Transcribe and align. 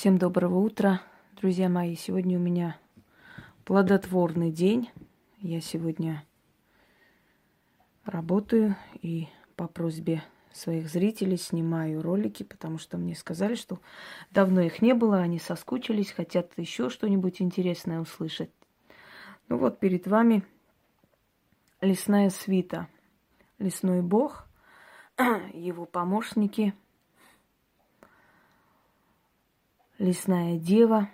Всем 0.00 0.16
доброго 0.16 0.56
утра, 0.60 1.02
друзья 1.36 1.68
мои. 1.68 1.94
Сегодня 1.94 2.38
у 2.38 2.40
меня 2.40 2.78
плодотворный 3.66 4.50
день. 4.50 4.88
Я 5.40 5.60
сегодня 5.60 6.24
работаю 8.06 8.76
и 9.02 9.28
по 9.56 9.68
просьбе 9.68 10.22
своих 10.52 10.88
зрителей 10.88 11.36
снимаю 11.36 12.00
ролики, 12.00 12.44
потому 12.44 12.78
что 12.78 12.96
мне 12.96 13.14
сказали, 13.14 13.54
что 13.54 13.78
давно 14.30 14.62
их 14.62 14.80
не 14.80 14.94
было, 14.94 15.18
они 15.18 15.38
соскучились, 15.38 16.12
хотят 16.12 16.52
еще 16.56 16.88
что-нибудь 16.88 17.42
интересное 17.42 18.00
услышать. 18.00 18.50
Ну 19.48 19.58
вот 19.58 19.80
перед 19.80 20.06
вами 20.06 20.46
лесная 21.82 22.30
свита, 22.30 22.88
лесной 23.58 24.00
бог, 24.00 24.48
его 25.52 25.84
помощники, 25.84 26.72
лесная 30.00 30.58
дева, 30.58 31.10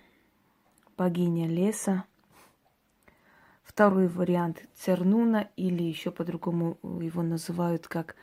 богиня 0.97 1.49
леса. 1.49 2.05
Второй 3.65 4.07
вариант 4.07 4.63
Цернуна, 4.75 5.51
или 5.57 5.83
еще 5.83 6.13
по-другому 6.13 6.79
его 7.03 7.23
называют 7.23 7.89
как 7.89 8.15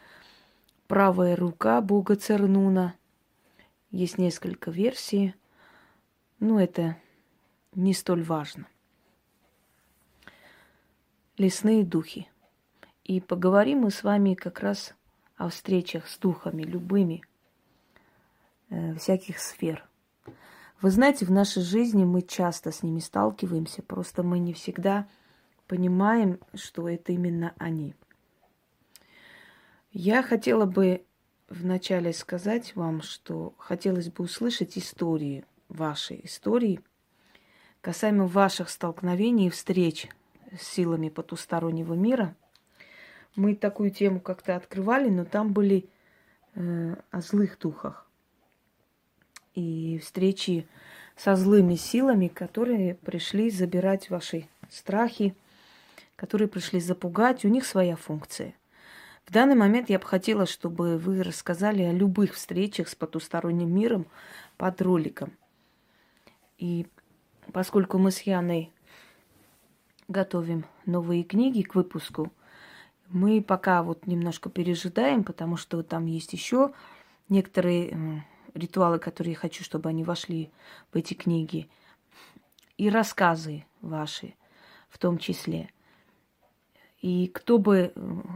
правая 0.87 1.35
рука 1.35 1.81
бога 1.81 2.15
Цернуна. 2.15 2.95
Есть 3.91 4.17
несколько 4.17 4.71
версий, 4.71 5.35
но 6.39 6.61
это 6.61 6.95
не 7.75 7.93
столь 7.93 8.23
важно. 8.23 8.65
Лесные 11.37 11.83
духи. 11.83 12.29
И 13.03 13.19
поговорим 13.19 13.79
мы 13.79 13.91
с 13.91 14.01
вами 14.01 14.33
как 14.33 14.61
раз 14.61 14.95
о 15.35 15.49
встречах 15.49 16.07
с 16.07 16.17
духами, 16.17 16.63
любыми, 16.63 17.21
э, 18.69 18.95
всяких 18.95 19.39
сфер. 19.39 19.85
Вы 20.83 20.91
знаете, 20.91 21.25
в 21.25 21.31
нашей 21.31 21.63
жизни 21.63 22.03
мы 22.03 22.21
часто 22.21 22.73
с 22.73 22.83
ними 22.83 22.99
сталкиваемся, 22.99 23.81
просто 23.81 24.21
мы 24.21 24.37
не 24.37 24.51
всегда 24.51 25.07
понимаем, 25.65 26.41
что 26.55 26.89
это 26.89 27.13
именно 27.13 27.53
они. 27.57 27.95
Я 29.93 30.21
хотела 30.21 30.65
бы 30.65 31.05
вначале 31.47 32.11
сказать 32.11 32.75
вам, 32.75 33.01
что 33.01 33.55
хотелось 33.57 34.09
бы 34.09 34.25
услышать 34.25 34.77
истории, 34.77 35.45
вашей 35.69 36.19
истории, 36.25 36.81
касаемо 37.79 38.27
ваших 38.27 38.69
столкновений 38.69 39.47
и 39.47 39.51
встреч 39.51 40.09
с 40.51 40.67
силами 40.67 41.07
потустороннего 41.07 41.93
мира– 41.93 42.35
мы 43.35 43.55
такую 43.55 43.89
тему 43.89 44.19
как-то 44.19 44.55
открывали, 44.55 45.09
но 45.09 45.25
там 45.25 45.53
были 45.53 45.89
э, 46.53 46.95
о 47.09 47.21
злых 47.21 47.57
духах 47.57 48.07
и 49.55 49.99
встречи 50.03 50.67
со 51.15 51.35
злыми 51.35 51.75
силами, 51.75 52.27
которые 52.27 52.95
пришли 52.95 53.49
забирать 53.49 54.09
ваши 54.09 54.47
страхи, 54.69 55.35
которые 56.15 56.47
пришли 56.47 56.79
запугать. 56.79 57.45
У 57.45 57.49
них 57.49 57.65
своя 57.65 57.95
функция. 57.95 58.55
В 59.25 59.31
данный 59.31 59.55
момент 59.55 59.89
я 59.89 59.99
бы 59.99 60.05
хотела, 60.05 60.45
чтобы 60.45 60.97
вы 60.97 61.23
рассказали 61.23 61.83
о 61.83 61.93
любых 61.93 62.33
встречах 62.33 62.89
с 62.89 62.95
потусторонним 62.95 63.73
миром 63.73 64.05
под 64.57 64.81
роликом. 64.81 65.31
И 66.57 66.87
поскольку 67.51 67.97
мы 67.97 68.11
с 68.11 68.21
Яной 68.21 68.71
готовим 70.07 70.65
новые 70.85 71.23
книги 71.23 71.61
к 71.61 71.75
выпуску– 71.75 72.31
мы 73.13 73.41
пока 73.41 73.83
вот 73.83 74.07
немножко 74.07 74.49
пережидаем, 74.49 75.23
потому 75.23 75.55
что 75.55 75.83
там 75.83 76.07
есть 76.07 76.33
еще 76.33 76.71
некоторые 77.29 78.25
ритуалы, 78.53 78.99
которые 78.99 79.33
я 79.33 79.37
хочу, 79.39 79.63
чтобы 79.63 79.89
они 79.89 80.03
вошли 80.03 80.51
в 80.91 80.97
эти 80.97 81.13
книги. 81.13 81.69
И 82.77 82.89
рассказы 82.89 83.65
ваши 83.81 84.33
в 84.89 84.97
том 84.97 85.17
числе. 85.17 85.69
И 87.01 87.27
кто 87.27 87.57
бы 87.57 87.93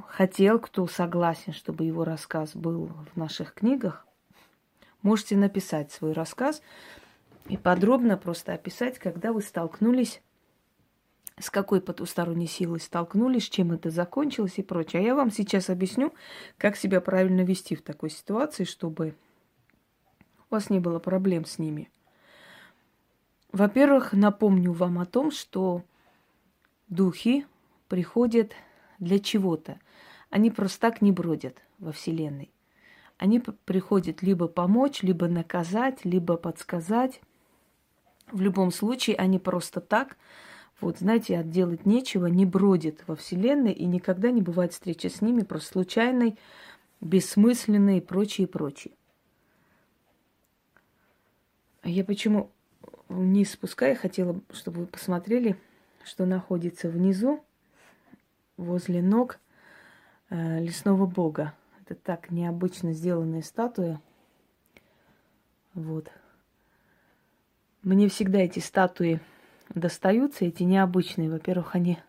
хотел, 0.08 0.60
кто 0.60 0.88
согласен, 0.88 1.54
чтобы 1.54 1.86
его 1.86 2.04
рассказ 2.04 2.56
был 2.56 2.92
в 3.14 3.18
наших 3.18 3.54
книгах, 3.54 4.06
можете 5.02 5.38
написать 5.38 5.92
свой 5.92 6.12
рассказ 6.12 6.62
и 7.48 7.56
подробно 7.56 8.18
просто 8.18 8.54
описать, 8.54 9.00
когда 9.00 9.32
вы 9.32 9.42
столкнулись 9.42 10.22
с 11.40 11.50
какой 11.50 11.82
потусторонней 11.82 12.48
силой 12.48 12.80
столкнулись, 12.80 13.48
чем 13.48 13.72
это 13.72 13.90
закончилось 13.90 14.58
и 14.58 14.64
прочее. 14.64 15.02
А 15.02 15.06
я 15.06 15.16
вам 15.16 15.32
сейчас 15.32 15.70
объясню, 15.70 16.14
как 16.58 16.76
себя 16.76 17.00
правильно 17.00 17.42
вести 17.42 17.76
в 17.76 17.84
такой 17.84 18.10
ситуации, 18.10 18.64
чтобы 18.64 19.16
у 20.50 20.56
вас 20.56 20.70
не 20.70 20.80
было 20.80 21.00
проблем 21.00 21.46
с 21.46 21.60
ними. 21.60 21.90
Во-первых, 23.52 24.14
напомню 24.14 24.72
вам 24.72 25.00
о 25.00 25.06
том, 25.06 25.32
что 25.32 25.84
духи 26.90 27.46
приходят 27.88 28.54
для 29.00 29.20
чего-то. 29.20 29.80
Они 30.30 30.52
просто 30.52 30.80
так 30.80 31.02
не 31.02 31.12
бродят 31.12 31.62
во 31.80 31.92
Вселенной. 31.92 32.52
Они 33.18 33.40
приходят 33.40 34.22
либо 34.22 34.48
помочь, 34.48 35.02
либо 35.02 35.28
наказать, 35.28 36.06
либо 36.06 36.38
подсказать. 36.38 37.22
В 38.32 38.42
любом 38.42 38.72
случае, 38.72 39.16
они 39.16 39.40
просто 39.40 39.82
так 39.82 40.18
вот, 40.80 41.00
знаете, 41.00 41.38
отделать 41.40 41.86
нечего, 41.86 42.28
не 42.28 42.46
бродит 42.46 43.04
во 43.08 43.16
Вселенной, 43.16 43.72
и 43.72 43.86
никогда 43.86 44.30
не 44.30 44.42
бывает 44.42 44.74
встречи 44.74 45.08
с 45.08 45.22
ними 45.22 45.42
просто 45.42 45.72
случайной, 45.72 46.38
бессмысленной 47.02 47.98
и 47.98 48.02
прочее, 48.02 48.46
прочее. 48.46 48.97
А 51.82 51.90
я 51.90 52.04
почему 52.04 52.52
вниз 53.08 53.52
спускаю, 53.52 53.96
хотела, 53.96 54.40
чтобы 54.52 54.82
вы 54.82 54.86
посмотрели, 54.88 55.58
что 56.04 56.26
находится 56.26 56.90
внизу, 56.90 57.44
возле 58.58 59.02
ног 59.02 59.40
э, 60.30 60.60
лесного 60.60 61.06
бога. 61.06 61.54
Это 61.82 61.96
так 61.96 62.32
необычно 62.32 62.94
сделанная 62.94 63.42
статуя. 63.42 64.02
Вот. 65.74 66.12
Мне 67.84 68.10
всегда 68.10 68.40
эти 68.40 68.60
статуи 68.60 69.22
достаются 69.74 70.46
эти 70.46 70.64
необычные. 70.64 71.30
Во-первых, 71.30 71.76
они... 71.76 72.00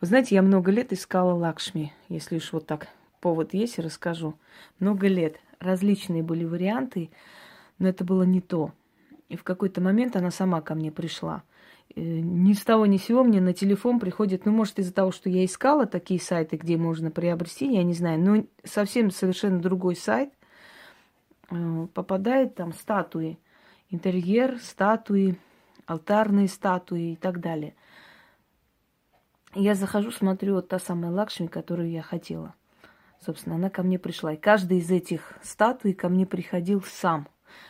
Вы 0.00 0.06
знаете, 0.06 0.34
я 0.34 0.42
много 0.42 0.70
лет 0.70 0.92
искала 0.92 1.32
Лакшми, 1.32 1.92
если 2.08 2.36
уж 2.36 2.52
вот 2.52 2.66
так 2.66 2.88
повод 3.20 3.54
есть, 3.54 3.78
расскажу. 3.78 4.38
Много 4.78 5.08
лет. 5.08 5.40
Различные 5.60 6.22
были 6.22 6.44
варианты, 6.44 7.10
но 7.78 7.88
это 7.88 8.04
было 8.04 8.22
не 8.22 8.40
то. 8.40 8.72
И 9.28 9.36
в 9.36 9.44
какой-то 9.44 9.80
момент 9.80 10.16
она 10.16 10.30
сама 10.30 10.60
ко 10.60 10.74
мне 10.74 10.92
пришла. 10.92 11.42
Э, 11.94 12.00
ни 12.00 12.52
с 12.52 12.62
того 12.62 12.86
ни 12.86 12.96
с 12.96 13.04
сего 13.04 13.24
мне 13.24 13.40
на 13.40 13.52
телефон 13.52 13.98
приходит, 13.98 14.44
ну, 14.44 14.52
может, 14.52 14.78
из-за 14.78 14.92
того, 14.92 15.12
что 15.12 15.28
я 15.28 15.44
искала 15.44 15.86
такие 15.86 16.20
сайты, 16.20 16.56
где 16.56 16.76
можно 16.76 17.10
приобрести, 17.10 17.72
я 17.72 17.82
не 17.82 17.94
знаю, 17.94 18.20
но 18.20 18.44
совсем 18.64 19.10
совершенно 19.10 19.60
другой 19.60 19.96
сайт, 19.96 20.32
э, 21.50 21.86
попадает 21.94 22.54
там 22.54 22.72
статуи, 22.72 23.38
интерьер, 23.90 24.58
статуи, 24.60 25.38
алтарные 25.86 26.48
статуи 26.48 27.12
и 27.12 27.16
так 27.16 27.40
далее. 27.40 27.74
Я 29.54 29.74
захожу, 29.74 30.10
смотрю, 30.10 30.54
вот 30.54 30.68
та 30.68 30.78
самая 30.80 31.12
Лакшми, 31.12 31.46
которую 31.46 31.90
я 31.90 32.02
хотела. 32.02 32.54
Собственно, 33.24 33.54
она 33.54 33.70
ко 33.70 33.82
мне 33.82 33.98
пришла. 33.98 34.32
И 34.32 34.36
каждый 34.36 34.78
из 34.78 34.90
этих 34.90 35.32
статуй 35.42 35.92
ко 35.92 36.08
мне 36.08 36.26
приходил 36.26 36.82
сам. 36.82 37.28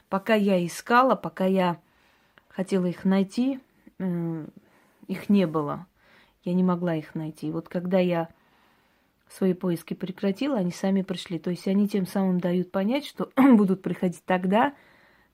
Пока 0.08 0.34
я 0.34 0.64
искала, 0.64 1.14
пока 1.14 1.46
я 1.46 1.78
хотела 2.48 2.86
их 2.86 3.04
найти, 3.04 3.60
э, 3.98 4.46
их 5.06 5.28
не 5.28 5.46
было. 5.46 5.86
Я 6.44 6.54
не 6.54 6.62
могла 6.62 6.94
их 6.94 7.14
найти. 7.14 7.50
Вот 7.50 7.68
когда 7.68 7.98
я 7.98 8.28
свои 9.28 9.54
поиски 9.54 9.94
прекратила, 9.94 10.58
они 10.58 10.70
сами 10.70 11.02
пришли. 11.02 11.38
То 11.38 11.50
есть 11.50 11.66
они 11.66 11.88
тем 11.88 12.06
самым 12.06 12.40
дают 12.40 12.70
понять, 12.70 13.06
что 13.06 13.30
будут 13.36 13.82
приходить 13.82 14.24
тогда, 14.24 14.74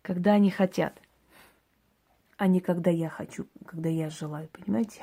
когда 0.03 0.33
они 0.33 0.51
хотят 0.51 1.01
а 2.41 2.47
не 2.47 2.61
когда 2.61 2.91
я 2.91 3.11
хочу, 3.11 3.47
когда 3.67 3.91
я 3.91 4.09
желаю, 4.09 4.49
понимаете? 4.49 5.03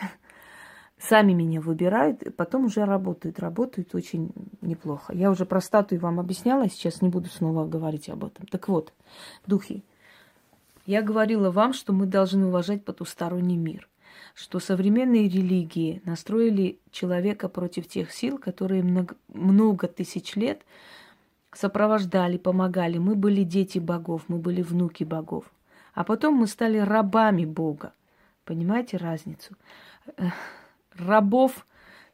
Сами 0.99 1.33
меня 1.33 1.61
выбирают, 1.61 2.35
потом 2.35 2.65
уже 2.65 2.83
работают, 2.83 3.39
работают 3.39 3.94
очень 3.94 4.31
неплохо. 4.61 5.13
Я 5.13 5.29
уже 5.29 5.45
про 5.45 5.61
статуи 5.61 5.97
вам 5.97 6.19
объясняла, 6.19 6.67
сейчас 6.69 7.01
не 7.03 7.09
буду 7.09 7.29
снова 7.29 7.67
говорить 7.67 8.09
об 8.09 8.25
этом. 8.25 8.47
Так 8.47 8.67
вот, 8.67 8.94
духи, 9.45 9.83
я 10.88 11.03
говорила 11.03 11.51
вам, 11.51 11.73
что 11.73 11.94
мы 11.94 12.07
должны 12.07 12.47
уважать 12.47 12.83
потусторонний 12.83 13.57
мир, 13.57 13.88
что 14.33 14.59
современные 14.59 15.29
религии 15.29 16.01
настроили 16.03 16.79
человека 16.91 17.47
против 17.47 17.88
тех 17.88 18.11
сил, 18.11 18.39
которые 18.39 18.81
много, 18.81 19.15
много 19.27 19.88
тысяч 19.88 20.35
лет 20.35 20.63
сопровождали, 21.53 22.38
помогали. 22.38 22.97
Мы 22.97 23.13
были 23.13 23.44
дети 23.44 23.77
богов, 23.77 24.23
мы 24.29 24.38
были 24.38 24.63
внуки 24.63 25.03
богов. 25.03 25.45
А 25.94 26.03
потом 26.03 26.35
мы 26.35 26.47
стали 26.47 26.77
рабами 26.77 27.45
Бога. 27.45 27.94
Понимаете 28.45 28.97
разницу? 28.97 29.55
Рабов 30.99 31.65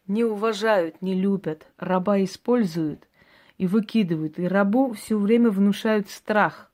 не 0.07 0.23
уважают, 0.23 1.01
не 1.01 1.13
любят. 1.13 1.67
Раба 1.77 2.23
используют 2.23 3.07
и 3.57 3.67
выкидывают. 3.67 4.39
И 4.39 4.47
рабу 4.47 4.93
все 4.93 5.17
время 5.17 5.49
внушают 5.49 6.09
страх. 6.09 6.71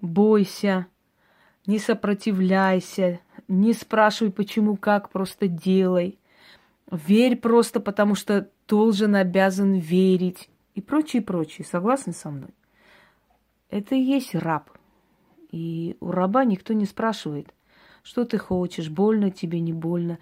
Бойся, 0.00 0.86
не 1.66 1.78
сопротивляйся, 1.78 3.20
не 3.48 3.72
спрашивай, 3.72 4.32
почему, 4.32 4.76
как, 4.76 5.10
просто 5.10 5.48
делай. 5.48 6.18
Верь 6.90 7.36
просто, 7.36 7.80
потому 7.80 8.14
что 8.14 8.48
должен, 8.66 9.14
обязан 9.14 9.74
верить. 9.74 10.48
И 10.74 10.80
прочее, 10.80 11.22
прочее. 11.22 11.66
Согласны 11.66 12.12
со 12.12 12.30
мной? 12.30 12.50
Это 13.68 13.94
и 13.94 14.00
есть 14.00 14.34
раб. 14.34 14.70
И 15.50 15.96
у 16.00 16.10
раба 16.10 16.44
никто 16.44 16.72
не 16.72 16.86
спрашивает, 16.86 17.52
что 18.02 18.24
ты 18.24 18.38
хочешь, 18.38 18.88
больно 18.88 19.30
тебе, 19.30 19.60
не 19.60 19.72
больно. 19.72 20.18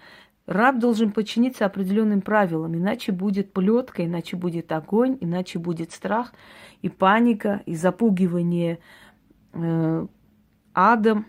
Раб 0.49 0.79
должен 0.79 1.11
подчиниться 1.11 1.67
определенным 1.67 2.21
правилам, 2.21 2.75
иначе 2.75 3.11
будет 3.11 3.53
плетка, 3.53 4.03
иначе 4.03 4.35
будет 4.35 4.71
огонь, 4.71 5.15
иначе 5.21 5.59
будет 5.59 5.91
страх 5.91 6.33
и 6.81 6.89
паника, 6.89 7.61
и 7.67 7.75
запугивание 7.75 8.79
э, 9.53 10.07
адом. 10.73 11.27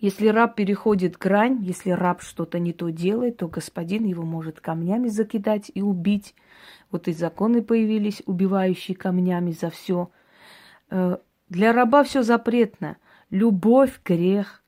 Если 0.00 0.26
раб 0.26 0.54
переходит 0.54 1.16
грань, 1.16 1.62
если 1.62 1.92
раб 1.92 2.20
что-то 2.20 2.58
не 2.58 2.74
то 2.74 2.90
делает, 2.90 3.38
то 3.38 3.48
господин 3.48 4.04
его 4.04 4.24
может 4.24 4.60
камнями 4.60 5.08
закидать 5.08 5.70
и 5.72 5.80
убить. 5.80 6.34
Вот 6.90 7.08
и 7.08 7.14
законы 7.14 7.62
появились, 7.62 8.22
убивающие 8.26 8.94
камнями 8.94 9.52
за 9.52 9.70
все. 9.70 10.10
Э, 10.90 11.16
для 11.48 11.72
раба 11.72 12.04
все 12.04 12.22
запретно. 12.22 12.98
Любовь– 13.30 13.98
грех. 14.04 14.62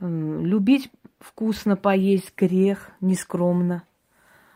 Любить 0.00 0.90
вкусно 1.20 1.76
поесть– 1.76 2.32
грех, 2.36 2.90
нескромно. 3.00 3.84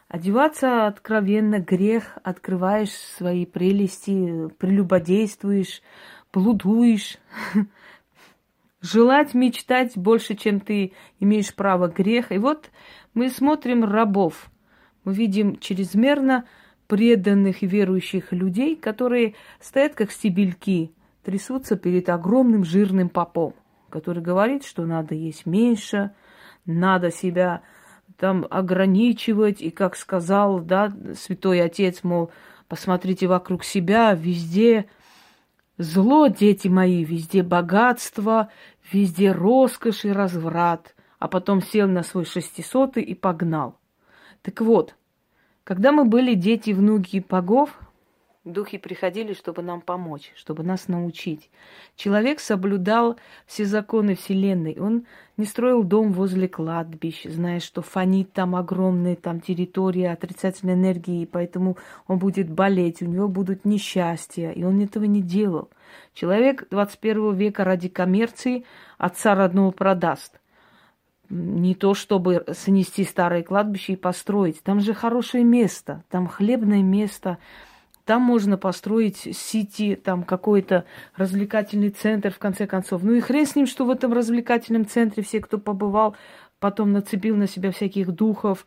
Одеваться 0.08 0.86
откровенно– 0.86 1.58
грех. 1.60 2.18
Открываешь 2.22 2.90
свои 2.90 3.46
прелести, 3.46 4.48
прелюбодействуешь, 4.58 5.82
блудуешь. 6.32 7.18
Желать, 8.80 9.34
мечтать 9.34 9.96
больше, 9.96 10.34
чем 10.34 10.60
ты 10.60 10.92
имеешь 11.18 11.54
право 11.54 11.88
грех. 11.88 12.32
И 12.32 12.38
вот 12.38 12.70
мы 13.14 13.28
смотрим 13.28 13.84
рабов. 13.84 14.50
Мы 15.04 15.14
видим 15.14 15.58
чрезмерно 15.58 16.44
преданных 16.86 17.62
верующих 17.62 18.32
людей, 18.32 18.74
которые 18.74 19.34
стоят 19.60 19.94
как 19.94 20.10
стебельки, 20.10 20.90
трясутся 21.22 21.76
перед 21.76 22.08
огромным 22.08 22.64
жирным 22.64 23.08
попом, 23.08 23.54
который 23.90 24.22
говорит, 24.22 24.64
что 24.64 24.84
надо 24.84 25.14
есть 25.14 25.46
меньше, 25.46 26.10
надо 26.66 27.10
себя 27.10 27.62
там 28.16 28.46
ограничивать, 28.50 29.62
и 29.62 29.70
как 29.70 29.96
сказал, 29.96 30.60
да, 30.60 30.92
святой 31.14 31.62
отец, 31.62 32.02
мол, 32.02 32.30
посмотрите 32.68 33.26
вокруг 33.26 33.64
себя, 33.64 34.14
везде 34.14 34.86
зло, 35.78 36.28
дети 36.28 36.68
мои, 36.68 37.04
везде 37.04 37.42
богатство, 37.42 38.50
везде 38.92 39.32
роскошь 39.32 40.04
и 40.04 40.12
разврат, 40.12 40.94
а 41.18 41.28
потом 41.28 41.62
сел 41.62 41.88
на 41.88 42.02
свой 42.02 42.24
шестисотый 42.24 43.02
и 43.02 43.14
погнал. 43.14 43.78
Так 44.42 44.60
вот, 44.60 44.94
когда 45.64 45.92
мы 45.92 46.04
были 46.04 46.34
дети, 46.34 46.70
внуки 46.70 47.24
богов, 47.26 47.78
духи 48.44 48.78
приходили, 48.78 49.34
чтобы 49.34 49.62
нам 49.62 49.80
помочь, 49.80 50.32
чтобы 50.34 50.62
нас 50.62 50.88
научить. 50.88 51.50
Человек 51.96 52.40
соблюдал 52.40 53.16
все 53.46 53.64
законы 53.64 54.14
Вселенной. 54.14 54.78
Он 54.80 55.04
не 55.36 55.44
строил 55.44 55.82
дом 55.82 56.12
возле 56.12 56.48
кладбищ, 56.48 57.24
зная, 57.24 57.60
что 57.60 57.82
фонит 57.82 58.32
там 58.32 58.56
огромная 58.56 59.16
там 59.16 59.40
территория 59.40 60.12
отрицательной 60.12 60.74
энергии, 60.74 61.26
поэтому 61.26 61.76
он 62.06 62.18
будет 62.18 62.50
болеть, 62.50 63.02
у 63.02 63.06
него 63.06 63.28
будут 63.28 63.64
несчастья. 63.64 64.50
И 64.52 64.64
он 64.64 64.80
этого 64.80 65.04
не 65.04 65.22
делал. 65.22 65.70
Человек 66.14 66.66
21 66.70 67.34
века 67.34 67.64
ради 67.64 67.88
коммерции 67.88 68.64
отца 68.96 69.34
родного 69.34 69.70
продаст 69.70 70.40
не 71.30 71.76
то 71.76 71.94
чтобы 71.94 72.44
снести 72.54 73.04
старое 73.04 73.44
кладбище 73.44 73.92
и 73.92 73.96
построить. 73.96 74.64
Там 74.64 74.80
же 74.80 74.94
хорошее 74.94 75.44
место, 75.44 76.02
там 76.10 76.26
хлебное 76.26 76.82
место, 76.82 77.38
там 78.10 78.22
можно 78.22 78.58
построить 78.58 79.18
сити, 79.36 79.94
там 79.94 80.24
какой-то 80.24 80.84
развлекательный 81.14 81.90
центр, 81.90 82.32
в 82.32 82.38
конце 82.40 82.66
концов. 82.66 83.04
Ну 83.04 83.12
и 83.12 83.20
хрен 83.20 83.46
с 83.46 83.54
ним, 83.54 83.68
что 83.68 83.84
в 83.84 83.90
этом 83.90 84.12
развлекательном 84.12 84.84
центре 84.84 85.22
все, 85.22 85.38
кто 85.38 85.58
побывал, 85.58 86.16
потом 86.58 86.90
нацепил 86.90 87.36
на 87.36 87.46
себя 87.46 87.70
всяких 87.70 88.10
духов. 88.10 88.66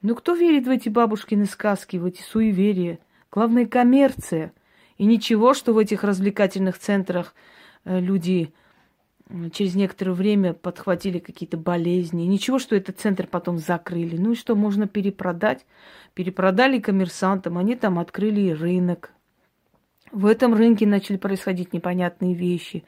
Ну 0.00 0.14
кто 0.14 0.34
верит 0.34 0.66
в 0.66 0.70
эти 0.70 0.88
бабушкины 0.88 1.44
сказки, 1.44 1.98
в 1.98 2.06
эти 2.06 2.22
суеверия? 2.22 3.00
Главное, 3.30 3.66
коммерция. 3.66 4.54
И 4.96 5.04
ничего, 5.04 5.52
что 5.52 5.74
в 5.74 5.78
этих 5.78 6.02
развлекательных 6.02 6.78
центрах 6.78 7.34
э, 7.84 8.00
люди 8.00 8.54
через 9.52 9.74
некоторое 9.74 10.12
время 10.12 10.54
подхватили 10.54 11.18
какие-то 11.18 11.56
болезни. 11.56 12.24
Ничего, 12.24 12.58
что 12.58 12.74
этот 12.74 12.98
центр 12.98 13.26
потом 13.26 13.58
закрыли. 13.58 14.16
Ну 14.16 14.32
и 14.32 14.36
что, 14.36 14.56
можно 14.56 14.88
перепродать? 14.88 15.64
Перепродали 16.14 16.80
коммерсантам, 16.80 17.56
они 17.58 17.76
там 17.76 17.98
открыли 17.98 18.50
рынок. 18.50 19.12
В 20.10 20.26
этом 20.26 20.54
рынке 20.54 20.86
начали 20.86 21.16
происходить 21.16 21.72
непонятные 21.72 22.34
вещи. 22.34 22.84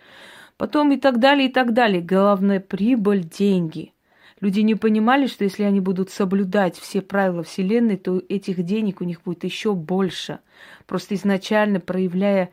Потом 0.56 0.92
и 0.92 0.96
так 0.96 1.18
далее, 1.18 1.48
и 1.48 1.52
так 1.52 1.72
далее. 1.72 2.02
Главное, 2.02 2.60
прибыль, 2.60 3.24
деньги. 3.24 3.92
Люди 4.40 4.60
не 4.60 4.74
понимали, 4.74 5.28
что 5.28 5.44
если 5.44 5.62
они 5.62 5.78
будут 5.78 6.10
соблюдать 6.10 6.76
все 6.76 7.00
правила 7.00 7.44
Вселенной, 7.44 7.96
то 7.96 8.20
этих 8.28 8.64
денег 8.64 9.00
у 9.00 9.04
них 9.04 9.22
будет 9.22 9.44
еще 9.44 9.74
больше. 9.74 10.40
Просто 10.86 11.14
изначально 11.14 11.78
проявляя 11.78 12.50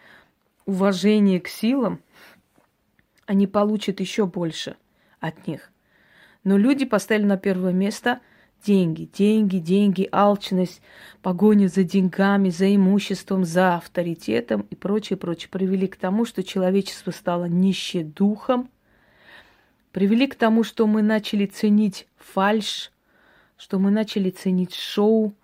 уважение 0.67 1.39
к 1.39 1.47
силам, 1.47 1.99
они 3.29 3.45
получат 3.45 3.99
еще 3.99 4.25
больше 4.25 4.75
от 5.19 5.45
них. 5.45 5.71
Но 6.43 6.57
люди 6.57 6.83
поставили 6.83 7.27
на 7.27 7.37
первое 7.37 7.73
место 7.73 8.21
деньги, 8.65 9.07
деньги, 9.13 9.59
деньги, 9.59 10.09
алчность, 10.11 10.81
погоня 11.21 11.67
за 11.67 11.83
деньгами, 11.83 12.49
за 12.49 12.75
имуществом, 12.75 13.45
за 13.45 13.75
авторитетом 13.75 14.61
и 14.71 14.75
прочее, 14.75 15.15
прочее, 15.15 15.49
привели 15.51 15.85
к 15.87 15.95
тому, 15.95 16.25
что 16.25 16.43
человечество 16.43 17.11
стало 17.11 17.45
нище 17.45 18.01
духом, 18.01 18.71
привели 19.91 20.25
к 20.25 20.33
тому, 20.33 20.63
что 20.63 20.87
мы 20.87 21.03
начали 21.03 21.45
ценить 21.45 22.07
фальш, 22.17 22.91
что 23.57 23.77
мы 23.77 23.91
начали 23.91 24.31
ценить 24.31 24.73
шоу. 24.73 25.35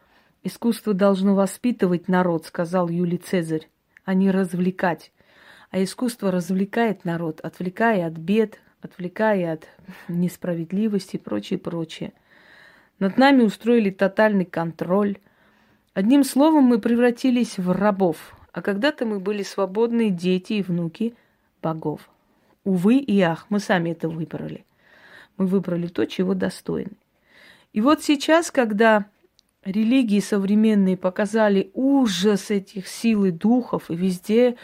Искусство 0.42 0.96
должно 0.96 1.36
воспитывать 1.36 2.08
народ, 2.08 2.48
сказал 2.48 2.90
Юлий 2.90 3.20
Цезарь, 3.20 3.70
а 4.06 4.16
не 4.16 4.32
развлекать. 4.32 5.12
А 5.76 5.84
искусство 5.84 6.32
развлекает 6.32 7.04
народ, 7.04 7.42
отвлекая 7.42 8.08
от 8.08 8.14
бед, 8.14 8.62
отвлекая 8.80 9.56
от 9.56 9.68
несправедливости 10.08 11.18
и 11.18 11.20
прочее, 11.20 11.60
прочее. 11.60 12.14
Над 12.98 13.18
нами 13.18 13.44
устроили 13.44 13.90
тотальный 13.90 14.46
контроль. 14.46 15.18
Одним 15.94 16.24
словом, 16.24 16.64
мы 16.64 16.80
превратились 16.80 17.58
в 17.58 17.74
рабов, 17.74 18.38
а 18.54 18.62
когда-то 18.62 19.06
мы 19.06 19.20
были 19.20 19.44
свободные 19.44 20.12
дети 20.12 20.54
и 20.54 20.64
внуки 20.64 21.14
богов. 21.62 22.10
Увы 22.64 23.00
и 23.00 23.20
ах, 23.20 23.46
мы 23.50 23.60
сами 23.60 23.90
это 23.90 24.08
выбрали. 24.08 24.64
Мы 25.36 25.46
выбрали 25.46 25.88
то, 25.88 26.06
чего 26.06 26.36
достойны. 26.36 26.94
И 27.74 27.82
вот 27.82 28.02
сейчас, 28.02 28.50
когда 28.50 29.08
религии 29.66 30.20
современные 30.20 30.96
показали 30.96 31.72
ужас 31.74 32.52
этих 32.52 32.88
сил 32.88 33.26
и 33.26 33.32
духов, 33.32 33.90
и 33.90 33.96
везде 33.96 34.58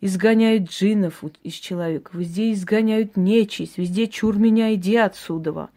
изгоняют 0.00 0.70
джинов 0.70 1.22
из 1.42 1.54
человека, 1.54 2.16
везде 2.16 2.52
изгоняют 2.52 3.16
нечисть, 3.16 3.78
везде 3.78 4.08
чур 4.08 4.36
меня, 4.36 4.74
иди 4.74 4.96
отсюда. 4.96 5.70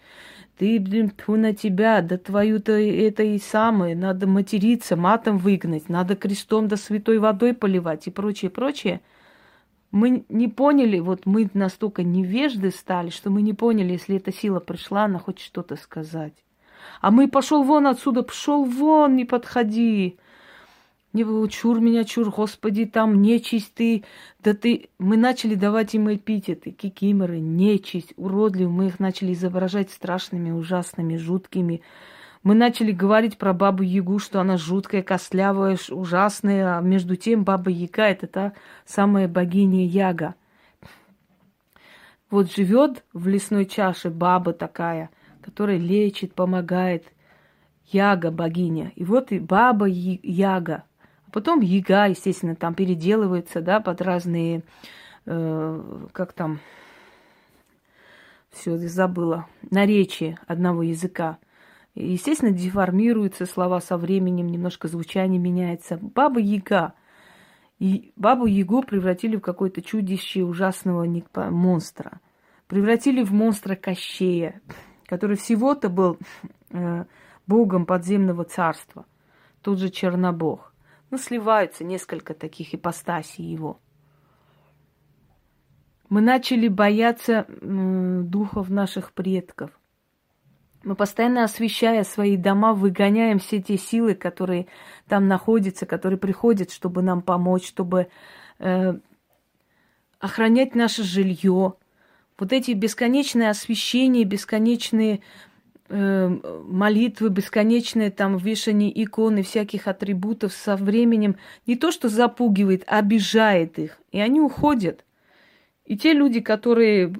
Ты, 0.57 0.79
блин, 0.79 1.09
тьфу 1.09 1.37
на 1.37 1.53
тебя, 1.53 2.01
да 2.01 2.17
твою-то 2.17 2.73
это 2.73 3.23
и 3.23 3.39
самое, 3.39 3.95
надо 3.95 4.27
материться, 4.27 4.95
матом 4.95 5.37
выгнать, 5.37 5.89
надо 5.89 6.15
крестом 6.15 6.67
да 6.67 6.77
святой 6.77 7.19
водой 7.19 7.53
поливать 7.53 8.07
и 8.07 8.11
прочее, 8.11 8.51
прочее. 8.51 9.01
Мы 9.91 10.23
не 10.29 10.47
поняли, 10.47 10.99
вот 10.99 11.25
мы 11.25 11.49
настолько 11.53 12.03
невежды 12.03 12.71
стали, 12.71 13.09
что 13.09 13.29
мы 13.29 13.41
не 13.41 13.53
поняли, 13.53 13.93
если 13.93 14.17
эта 14.17 14.31
сила 14.31 14.59
пришла, 14.59 15.05
она 15.05 15.19
хочет 15.19 15.45
что-то 15.45 15.75
сказать. 15.75 16.33
А 17.01 17.11
мы 17.11 17.27
пошел 17.27 17.63
вон 17.63 17.87
отсюда, 17.87 18.23
пошел 18.23 18.63
вон, 18.63 19.15
не 19.15 19.25
подходи. 19.25 20.17
Не 21.13 21.49
чур 21.49 21.81
меня, 21.81 22.05
чур, 22.05 22.29
господи, 22.29 22.85
там 22.85 23.21
нечисть 23.21 23.73
ты. 23.73 24.05
Да 24.39 24.53
ты... 24.53 24.89
Мы 24.97 25.17
начали 25.17 25.55
давать 25.55 25.93
им 25.93 26.13
эпитеты, 26.13 26.71
кикиморы, 26.71 27.39
нечисть, 27.39 28.13
уродливые. 28.15 28.69
Мы 28.69 28.87
их 28.87 28.99
начали 28.99 29.33
изображать 29.33 29.91
страшными, 29.91 30.51
ужасными, 30.51 31.17
жуткими. 31.17 31.81
Мы 32.43 32.55
начали 32.55 32.91
говорить 32.91 33.37
про 33.37 33.53
бабу 33.53 33.83
Ягу, 33.83 34.19
что 34.19 34.39
она 34.39 34.57
жуткая, 34.57 35.03
костлявая, 35.03 35.77
ужасная. 35.89 36.77
А 36.77 36.81
между 36.81 37.17
тем 37.17 37.43
баба 37.43 37.69
Яга– 37.69 38.03
это 38.07 38.27
та 38.27 38.53
самая 38.85 39.27
богиня 39.27 39.85
Яга. 39.85 40.35
Вот 42.31 42.49
живет 42.49 43.03
в 43.11 43.27
лесной 43.27 43.65
чаше 43.65 44.09
баба 44.09 44.53
такая, 44.53 45.09
которая 45.41 45.77
лечит, 45.77 46.33
помогает. 46.33 47.05
Яга 47.85 48.31
богиня. 48.31 48.93
И 48.95 49.03
вот 49.03 49.31
и 49.31 49.39
баба 49.39 49.85
Яга– 49.87 50.85
Потом 51.31 51.61
яга, 51.61 52.07
естественно, 52.07 52.55
там 52.55 52.73
переделывается, 52.75 53.61
да, 53.61 53.79
под 53.79 54.01
разные, 54.01 54.63
э, 55.25 56.07
как 56.11 56.33
там, 56.33 56.59
все, 58.51 58.77
забыла, 58.77 59.47
наречие 59.69 60.37
одного 60.45 60.83
языка. 60.83 61.37
Естественно, 61.95 62.51
деформируются 62.51 63.45
слова 63.45 63.79
со 63.79 63.97
временем, 63.97 64.47
немножко 64.47 64.87
звучание 64.87 65.39
меняется. 65.39 65.97
Баба 66.01 66.39
Яга. 66.39 66.93
И 67.79 68.11
бабу 68.15 68.45
Ягу 68.45 68.83
превратили 68.83 69.37
в 69.37 69.41
какое-то 69.41 69.81
чудище 69.81 70.43
ужасного 70.43 71.07
монстра. 71.49 72.19
Превратили 72.67 73.23
в 73.23 73.33
монстра 73.33 73.75
Кощея, 73.75 74.61
который 75.11 75.35
всего-то 75.35 75.89
был 75.89 76.17
э, 76.69 77.03
богом 77.45 77.85
подземного 77.85 78.45
царства. 78.45 79.05
Тут 79.61 79.77
же 79.79 79.89
Чернобог. 79.89 80.73
Ну, 81.09 81.17
сливаются 81.17 81.83
несколько 81.83 82.33
таких 82.33 82.73
ипостасей 82.73 83.43
его. 83.43 83.81
Мы 86.07 86.21
начали 86.21 86.69
бояться 86.69 87.45
э, 87.45 88.21
духов 88.23 88.69
наших 88.69 89.11
предков. 89.11 89.71
Мы 90.83 90.95
постоянно 90.95 91.43
освещая 91.43 92.05
свои 92.05 92.37
дома, 92.37 92.73
выгоняем 92.73 93.39
все 93.39 93.61
те 93.61 93.77
силы, 93.77 94.15
которые 94.15 94.67
там 95.09 95.27
находятся, 95.27 95.85
которые 95.85 96.19
приходят, 96.19 96.71
чтобы 96.71 97.01
нам 97.01 97.21
помочь, 97.21 97.67
чтобы 97.67 98.07
э, 98.59 98.93
охранять 100.19 100.73
наше 100.73 101.03
жилье. 101.03 101.73
Вот 102.41 102.53
эти 102.53 102.71
бесконечные 102.71 103.51
освещения, 103.51 104.23
бесконечные 104.23 105.21
э, 105.89 106.27
молитвы, 106.27 107.29
бесконечные 107.29 108.09
там 108.09 108.35
вешание 108.37 108.91
иконы, 109.03 109.43
всяких 109.43 109.87
атрибутов 109.87 110.51
со 110.51 110.75
временем 110.75 111.35
не 111.67 111.75
то 111.75 111.91
что 111.91 112.09
запугивает, 112.09 112.83
а 112.87 112.97
обижает 112.97 113.77
их. 113.77 113.99
И 114.11 114.19
они 114.19 114.41
уходят. 114.41 115.05
И 115.85 115.95
те 115.95 116.13
люди, 116.13 116.39
которые 116.39 117.13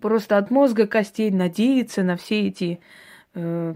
просто 0.00 0.36
от 0.36 0.50
мозга 0.50 0.88
костей 0.88 1.30
надеяться 1.30 2.02
на 2.02 2.16
все 2.16 2.48
эти 2.48 2.80
э, 3.34 3.74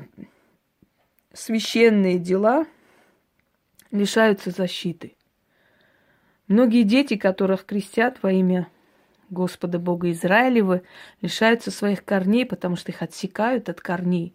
священные 1.32 2.18
дела, 2.18 2.66
лишаются 3.92 4.50
защиты. 4.50 5.14
Многие 6.48 6.82
дети, 6.82 7.16
которых 7.16 7.64
крестят 7.64 8.20
во 8.24 8.32
имя 8.32 8.66
Господа 9.30 9.78
Бога 9.78 10.10
Израилева, 10.10 10.82
лишаются 11.22 11.70
своих 11.70 12.04
корней, 12.04 12.44
потому 12.44 12.76
что 12.76 12.92
их 12.92 13.02
отсекают 13.02 13.68
от 13.68 13.80
корней 13.80 14.34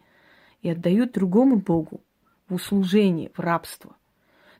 и 0.61 0.69
отдают 0.69 1.11
другому 1.13 1.57
Богу 1.57 2.01
в 2.49 2.55
услужение, 2.55 3.31
в 3.35 3.39
рабство– 3.39 3.95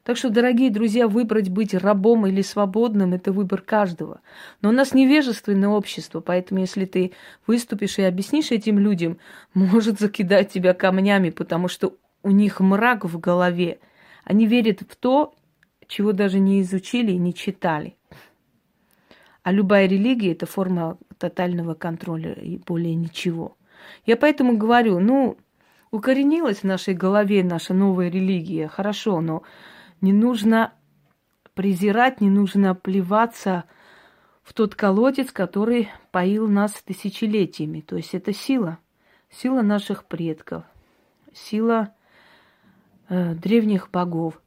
так 0.05 0.17
что, 0.17 0.29
дорогие 0.29 0.69
друзья, 0.69 1.07
выбрать 1.07 1.49
быть 1.49 1.73
рабом 1.73 2.27
или 2.27 2.43
свободным– 2.43 3.13
это 3.15 3.31
выбор 3.31 3.61
каждого. 3.61 4.21
Но 4.61 4.69
у 4.69 4.71
нас 4.71 4.93
невежественное 4.93 5.69
общество, 5.69 6.19
поэтому 6.19 6.59
если 6.59 6.85
ты 6.85 7.13
выступишь 7.47 7.97
и 7.97 8.03
объяснишь 8.03 8.51
этим 8.51 8.77
людям, 8.77 9.17
может 9.55 9.99
закидать 9.99 10.51
тебя 10.53 10.75
камнями, 10.75 11.31
потому 11.31 11.67
что 11.67 11.95
у 12.21 12.29
них 12.29 12.59
мрак 12.59 13.03
в 13.03 13.19
голове. 13.19 13.79
Они 14.23 14.45
верят 14.45 14.81
в 14.81 14.95
то, 14.95 15.33
чего 15.87 16.11
даже 16.11 16.37
не 16.37 16.61
изучили 16.61 17.11
и 17.11 17.17
не 17.17 17.33
читали. 17.33 17.95
А 19.45 19.51
любая 19.51 19.85
религия– 19.85 20.31
это 20.33 20.47
форма 20.47 20.97
тотального 21.19 21.75
контроля 21.75 22.33
и 22.33 22.57
более 22.57 22.95
ничего. 22.95 23.55
Я 24.03 24.17
поэтому 24.17 24.57
говорю, 24.57 24.99
ну, 24.99 25.37
укоренилась 25.91 26.61
в 26.61 26.63
нашей 26.63 26.95
голове 26.95 27.43
наша 27.43 27.75
новая 27.75 28.09
религия, 28.09 28.67
хорошо, 28.67 29.21
но 29.21 29.43
не 30.01 30.13
нужно 30.13 30.73
презирать, 31.53 32.21
не 32.21 32.31
нужно 32.31 32.73
плеваться 32.73 33.65
в 34.41 34.55
тот 34.55 34.73
колодец, 34.73 35.31
который 35.31 35.89
поил 36.09 36.47
нас 36.47 36.71
тысячелетиями. 36.83 37.81
То 37.81 37.97
есть 37.97 38.15
это 38.15 38.33
сила, 38.33 38.79
сила 39.29 39.61
наших 39.61 40.05
предков, 40.05 40.63
сила 41.35 41.93
э, 43.09 43.35
древних 43.35 43.91
богов. 43.91 44.41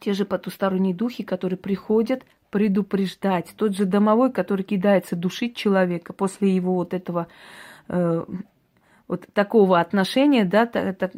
Те 0.00 0.12
же 0.12 0.24
потусторонние 0.24 0.92
духи, 0.92 1.22
которые 1.22 1.56
приходят 1.56 2.24
предупреждать. 2.50 3.54
Тот 3.56 3.76
же 3.76 3.84
домовой, 3.84 4.32
который 4.32 4.62
кидается 4.62 5.16
душить 5.16 5.56
человека 5.56 6.12
после 6.12 6.54
его 6.54 6.74
вот 6.74 6.94
этого 6.94 7.28
э, 7.88 8.24
вот 9.08 9.26
такого 9.32 9.80
отношения, 9.80 10.44
да, 10.44 10.66
та, 10.66 10.92
та, 10.92 11.10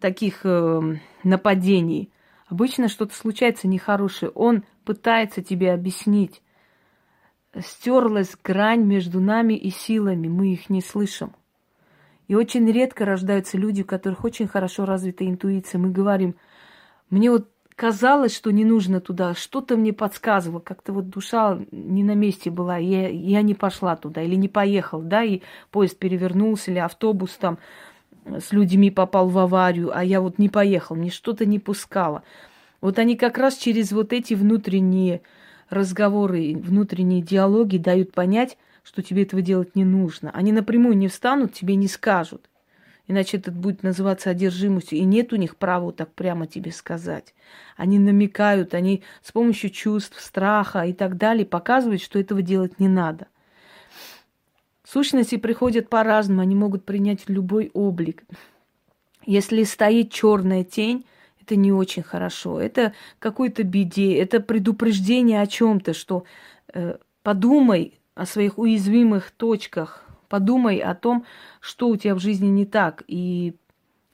таких 0.00 0.40
э, 0.44 0.98
нападений. 1.24 2.12
Обычно 2.48 2.88
что-то 2.88 3.14
случается 3.14 3.68
нехорошее. 3.68 4.30
Он 4.30 4.64
пытается 4.84 5.42
тебе 5.42 5.72
объяснить. 5.72 6.42
Стерлась 7.58 8.36
грань 8.42 8.84
между 8.84 9.20
нами 9.20 9.54
и 9.54 9.70
силами. 9.70 10.28
Мы 10.28 10.52
их 10.52 10.70
не 10.70 10.80
слышим. 10.80 11.34
И 12.28 12.34
очень 12.34 12.70
редко 12.70 13.04
рождаются 13.04 13.56
люди, 13.56 13.82
у 13.82 13.86
которых 13.86 14.24
очень 14.24 14.48
хорошо 14.48 14.84
развита 14.84 15.26
интуиция. 15.26 15.78
Мы 15.78 15.90
говорим, 15.90 16.36
мне 17.08 17.30
вот 17.30 17.50
казалось, 17.76 18.34
что 18.34 18.50
не 18.50 18.64
нужно 18.64 19.00
туда, 19.00 19.34
что-то 19.34 19.76
мне 19.76 19.92
подсказывало, 19.92 20.60
как-то 20.60 20.92
вот 20.92 21.10
душа 21.10 21.58
не 21.70 22.02
на 22.02 22.14
месте 22.14 22.50
была, 22.50 22.78
я, 22.78 23.08
я 23.08 23.42
не 23.42 23.54
пошла 23.54 23.96
туда 23.96 24.22
или 24.22 24.34
не 24.34 24.48
поехал, 24.48 25.02
да, 25.02 25.22
и 25.22 25.42
поезд 25.70 25.98
перевернулся, 25.98 26.70
или 26.70 26.78
автобус 26.78 27.32
там 27.32 27.58
с 28.24 28.50
людьми 28.52 28.90
попал 28.90 29.28
в 29.28 29.38
аварию, 29.38 29.96
а 29.96 30.02
я 30.02 30.20
вот 30.20 30.38
не 30.38 30.48
поехал, 30.48 30.96
мне 30.96 31.10
что-то 31.10 31.44
не 31.44 31.58
пускало. 31.58 32.22
Вот 32.80 32.98
они 32.98 33.16
как 33.16 33.38
раз 33.38 33.56
через 33.56 33.92
вот 33.92 34.12
эти 34.12 34.34
внутренние 34.34 35.20
разговоры, 35.68 36.56
внутренние 36.56 37.20
диалоги 37.20 37.76
дают 37.76 38.12
понять, 38.12 38.56
что 38.82 39.02
тебе 39.02 39.22
этого 39.22 39.42
делать 39.42 39.74
не 39.76 39.84
нужно. 39.84 40.30
Они 40.32 40.52
напрямую 40.52 40.96
не 40.96 41.08
встанут, 41.08 41.52
тебе 41.52 41.74
не 41.76 41.88
скажут. 41.88 42.48
Иначе 43.08 43.36
это 43.36 43.52
будет 43.52 43.82
называться 43.82 44.30
одержимостью. 44.30 44.98
И 44.98 45.04
нет 45.04 45.32
у 45.32 45.36
них 45.36 45.56
права 45.56 45.92
так 45.92 46.12
прямо 46.14 46.46
тебе 46.46 46.72
сказать. 46.72 47.34
Они 47.76 47.98
намекают, 47.98 48.74
они 48.74 49.02
с 49.22 49.30
помощью 49.30 49.70
чувств, 49.70 50.20
страха 50.20 50.82
и 50.82 50.92
так 50.92 51.16
далее 51.16 51.46
показывают, 51.46 52.02
что 52.02 52.18
этого 52.18 52.42
делать 52.42 52.80
не 52.80 52.88
надо. 52.88 53.28
Сущности 54.84 55.36
приходят 55.36 55.88
по-разному, 55.88 56.40
они 56.40 56.54
могут 56.54 56.84
принять 56.84 57.28
любой 57.28 57.70
облик. 57.74 58.24
Если 59.24 59.64
стоит 59.64 60.12
черная 60.12 60.62
тень, 60.62 61.04
это 61.40 61.56
не 61.56 61.72
очень 61.72 62.02
хорошо. 62.02 62.60
Это 62.60 62.92
какой-то 63.18 63.62
беде, 63.62 64.16
это 64.16 64.40
предупреждение 64.40 65.40
о 65.42 65.46
чем-то, 65.46 65.92
что 65.94 66.24
э, 66.72 66.98
подумай 67.22 68.00
о 68.14 68.26
своих 68.26 68.58
уязвимых 68.58 69.30
точках, 69.30 70.05
подумай 70.28 70.78
о 70.78 70.94
том, 70.94 71.24
что 71.60 71.88
у 71.88 71.96
тебя 71.96 72.14
в 72.14 72.20
жизни 72.20 72.48
не 72.48 72.66
так, 72.66 73.02
и 73.06 73.54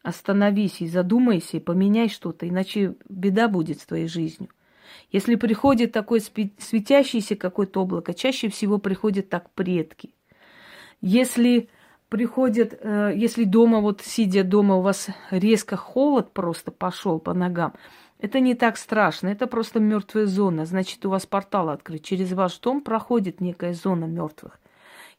остановись, 0.03 0.81
и 0.81 0.89
задумайся, 0.89 1.59
и 1.59 1.61
поменяй 1.61 2.09
что-то, 2.09 2.49
иначе 2.49 2.97
беда 3.09 3.49
будет 3.49 3.81
с 3.81 3.87
твоей 3.87 4.09
жизнью. 4.09 4.51
Если 5.11 5.37
приходит 5.37 5.93
такое 5.93 6.21
светящееся 6.21 7.37
какое-то 7.37 7.83
облако, 7.83 8.15
чаще 8.15 8.49
всего 8.49 8.79
приходят 8.79 9.29
так 9.29 9.51
предки– 9.51 10.15
если 11.03 11.69
приходят, 12.09 12.79
э, 12.81 13.13
если 13.15 13.45
дома, 13.45 13.81
вот 13.81 14.01
сидя 14.03 14.45
дома, 14.45 14.77
у 14.77 14.83
вас 14.83 15.09
резко 15.31 15.77
холод 15.77 16.33
просто 16.33 16.71
пошел 16.71 17.19
по 17.19 17.35
ногам, 17.35 17.75
это 18.19 18.39
не 18.39 18.55
так 18.55 18.77
страшно, 18.77 19.29
это 19.29 19.49
просто 19.49 19.81
мертвая 19.81 20.27
зона. 20.27 20.65
Значит, 20.65 21.05
у 21.05 21.11
вас 21.11 21.27
портал 21.27 21.71
открыт. 21.71 22.05
Через 22.05 22.33
ваш 22.33 22.57
дом 22.61 22.81
проходит 22.81 23.41
некая 23.41 23.75
зона 23.75 24.05
мертвых. 24.05 24.61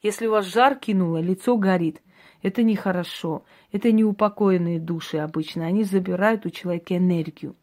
Если 0.03 0.27
у 0.27 0.31
вас 0.31 0.45
жар 0.45 0.75
кинуло, 0.75 1.21
лицо 1.21 1.57
горит, 1.57 2.01
это 2.41 2.61
нехорошо. 2.61 3.45
Это 3.71 3.91
неупокоенные 3.91 4.79
души 4.79 5.17
обычно. 5.17 5.65
Они 5.65 5.83
забирают 5.83 6.45
у 6.45 6.49
человека 6.49 6.97
энергию. 6.97 7.55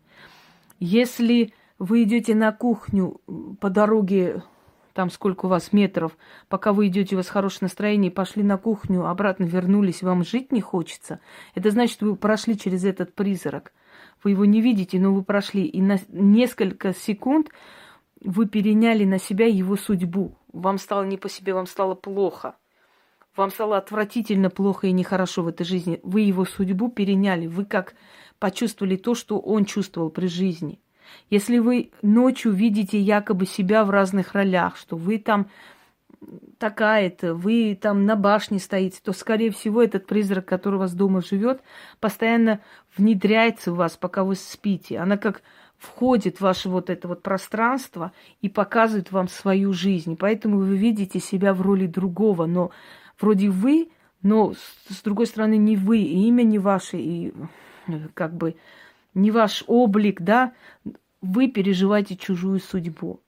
Если 0.78 1.52
вы 1.78 2.02
идете 2.02 2.34
на 2.34 2.50
кухню 2.50 3.20
по 3.60 3.68
дороге 3.68 4.42
там 4.92 5.10
сколько 5.10 5.46
у 5.46 5.48
вас 5.48 5.72
метров, 5.72 6.16
пока 6.48 6.72
вы 6.72 6.88
идете, 6.88 7.14
у 7.14 7.18
вас 7.18 7.28
хорошее 7.28 7.60
настроение, 7.62 8.10
пошли 8.10 8.42
на 8.42 8.58
кухню, 8.58 9.06
обратно 9.06 9.44
вернулись, 9.44 10.02
вам 10.02 10.24
жить 10.24 10.50
не 10.50 10.60
хочется, 10.60 11.20
это 11.54 11.70
значит, 11.70 12.02
вы 12.02 12.16
прошли 12.16 12.58
через 12.58 12.84
этот 12.84 13.14
призрак. 13.14 13.72
Вы 14.24 14.32
его 14.32 14.44
не 14.44 14.60
видите, 14.60 14.98
но 14.98 15.14
вы 15.14 15.22
прошли. 15.22 15.64
И 15.64 15.80
на 15.80 15.98
несколько 16.08 16.92
секунд 16.92 17.50
вы 18.22 18.46
переняли 18.46 19.04
на 19.04 19.18
себя 19.18 19.46
его 19.46 19.76
судьбу. 19.76 20.36
Вам 20.52 20.78
стало 20.78 21.04
не 21.04 21.16
по 21.16 21.28
себе, 21.28 21.54
вам 21.54 21.66
стало 21.66 21.94
плохо. 21.94 22.56
Вам 23.36 23.50
стало 23.50 23.76
отвратительно 23.76 24.50
плохо 24.50 24.86
и 24.86 24.92
нехорошо 24.92 25.42
в 25.42 25.48
этой 25.48 25.64
жизни. 25.64 26.00
Вы 26.02 26.22
его 26.22 26.44
судьбу 26.44 26.90
переняли. 26.90 27.46
Вы 27.46 27.64
как 27.64 27.94
почувствовали 28.38 28.96
то, 28.96 29.14
что 29.14 29.38
он 29.38 29.64
чувствовал 29.64 30.10
при 30.10 30.26
жизни– 30.26 30.80
если 31.28 31.58
вы 31.58 31.90
ночью 32.02 32.52
видите 32.52 32.98
якобы 32.98 33.46
себя 33.46 33.84
в 33.84 33.90
разных 33.90 34.32
ролях, 34.32 34.76
что 34.76 34.96
вы 34.96 35.18
там 35.18 35.48
такая-то, 36.58 37.34
вы 37.34 37.78
там 37.80 38.04
на 38.04 38.16
башне 38.16 38.58
стоите, 38.58 39.00
то, 39.02 39.12
скорее 39.12 39.50
всего, 39.50 39.82
этот 39.82 40.06
призрак, 40.06 40.44
который 40.46 40.74
у 40.74 40.78
вас 40.78 40.92
дома 40.92 41.22
живет, 41.22 41.62
постоянно 41.98 42.60
внедряется 42.96 43.72
в 43.72 43.76
вас, 43.76 43.96
пока 43.96 44.24
вы 44.24 44.34
спите. 44.34 44.98
Она 44.98 45.16
как 45.16 45.42
входит 45.80 46.36
в 46.36 46.40
ваше 46.42 46.68
вот 46.68 46.90
это 46.90 47.08
вот 47.08 47.22
пространство 47.22 48.12
и 48.42 48.48
показывает 48.48 49.10
вам 49.10 49.28
свою 49.28 49.72
жизнь. 49.72 50.16
Поэтому 50.16 50.58
вы 50.58 50.76
видите 50.76 51.18
себя 51.18 51.54
в 51.54 51.62
роли 51.62 51.86
другого, 51.86 52.46
но 52.46 52.70
вроде 53.18 53.48
вы, 53.48 53.90
но 54.22 54.52
с, 54.88 55.02
другой 55.02 55.26
стороны 55.26 55.56
не 55.56 55.76
вы, 55.76 55.98
и 55.98 56.28
имя 56.28 56.42
не 56.42 56.58
ваше, 56.58 56.98
и 56.98 57.32
э, 57.88 57.92
как 58.12 58.36
бы 58.36 58.56
не 59.14 59.30
ваш 59.30 59.64
облик, 59.66 60.20
да, 60.20 60.52
вы 61.22 61.48
переживаете 61.48 62.14
чужую 62.16 62.60
судьбу. 62.60 63.20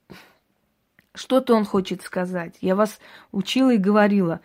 Что-то 1.15 1.55
он 1.55 1.65
хочет 1.65 2.03
сказать. 2.03 2.57
Я 2.61 2.75
вас 2.75 2.99
учила 3.31 3.73
и 3.73 3.77
говорила, 3.77 4.41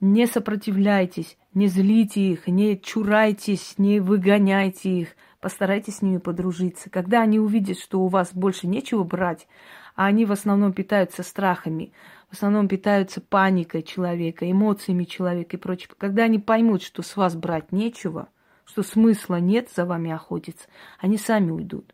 не 0.00 0.26
сопротивляйтесь, 0.26 1.38
не 1.54 1.68
злите 1.68 2.20
их, 2.20 2.48
не 2.48 2.76
чурайтесь, 2.76 3.74
не 3.78 4.00
выгоняйте 4.00 4.90
их. 4.90 5.08
Постарайтесь 5.42 5.96
с 5.96 6.02
ними 6.02 6.18
подружиться. 6.18 6.88
Когда 6.88 7.20
они 7.22 7.40
увидят, 7.40 7.76
что 7.80 8.00
у 8.00 8.06
вас 8.06 8.32
больше 8.32 8.68
нечего 8.68 9.02
брать, 9.02 9.48
а 9.96 10.06
они 10.06 10.24
в 10.24 10.30
основном 10.30 10.72
питаются 10.72 11.24
страхами, 11.24 11.92
в 12.30 12.34
основном 12.34 12.68
питаются 12.68 13.20
паникой 13.20 13.82
человека, 13.82 14.48
эмоциями 14.48 15.02
человека 15.02 15.56
и 15.56 15.60
прочее. 15.60 15.90
Когда 15.98 16.22
они 16.22 16.38
поймут, 16.38 16.84
что 16.84 17.02
с 17.02 17.16
вас 17.16 17.34
брать 17.34 17.72
нечего, 17.72 18.28
что 18.64 18.84
смысла 18.84 19.40
нет 19.40 19.68
за 19.74 19.84
вами 19.84 20.12
охотиться, 20.12 20.68
они 21.00 21.18
сами 21.18 21.50
уйдут. 21.50 21.92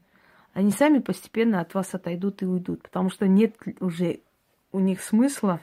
Они 0.52 0.70
сами 0.70 0.98
постепенно 0.98 1.62
от 1.62 1.72
вас 1.72 1.94
отойдут 1.94 2.42
и 2.42 2.46
уйдут, 2.46 2.82
потому 2.82 3.08
что 3.08 3.26
нет 3.26 3.56
уже 3.80 4.20
у 4.72 4.78
них 4.78 5.00
смысла 5.00 5.60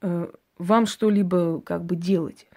э, 0.00 0.32
вам 0.58 0.86
что-либо 0.86 1.60
как 1.60 1.84
бы 1.84 1.94
делать. 1.94 2.48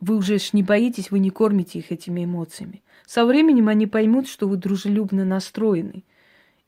Вы 0.00 0.16
уже 0.16 0.38
ж 0.38 0.52
не 0.52 0.62
боитесь, 0.62 1.10
вы 1.10 1.18
не 1.18 1.30
кормите 1.30 1.78
их 1.78 1.92
этими 1.92 2.24
эмоциями. 2.24 2.82
Со 3.06 3.24
временем 3.24 3.68
они 3.68 3.86
поймут, 3.86 4.28
что 4.28 4.48
вы 4.48 4.56
дружелюбно 4.56 5.24
настроены 5.24 6.04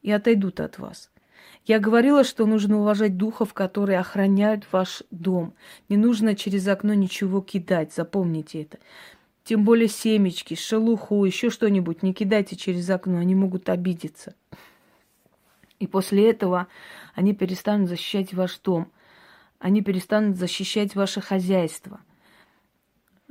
и 0.02 0.10
отойдут 0.10 0.60
от 0.60 0.78
вас. 0.78 1.10
Я 1.64 1.78
говорила, 1.78 2.24
что 2.24 2.46
нужно 2.46 2.80
уважать 2.80 3.16
духов, 3.16 3.54
которые 3.54 3.98
охраняют 4.00 4.64
ваш 4.72 5.02
дом. 5.10 5.54
Не 5.88 5.96
нужно 5.96 6.34
через 6.34 6.66
окно 6.66 6.92
ничего 6.94 7.40
кидать, 7.40 7.92
запомните 7.94 8.62
это. 8.62 8.78
Тем 9.44 9.64
более 9.64 9.88
семечки, 9.88 10.54
шелуху, 10.54 11.24
еще 11.24 11.50
что-нибудь 11.50 12.02
не 12.02 12.12
кидайте 12.12 12.56
через 12.56 12.90
окно, 12.90 13.18
они 13.18 13.34
могут 13.34 13.68
обидеться. 13.68 14.34
И 15.78 15.86
после 15.86 16.30
этого 16.30 16.68
они 17.14 17.34
перестанут 17.34 17.88
защищать 17.88 18.34
ваш 18.34 18.58
дом– 18.58 18.90
они 19.62 19.80
перестанут 19.80 20.36
защищать 20.36 20.96
ваше 20.96 21.20
хозяйство. 21.20 22.00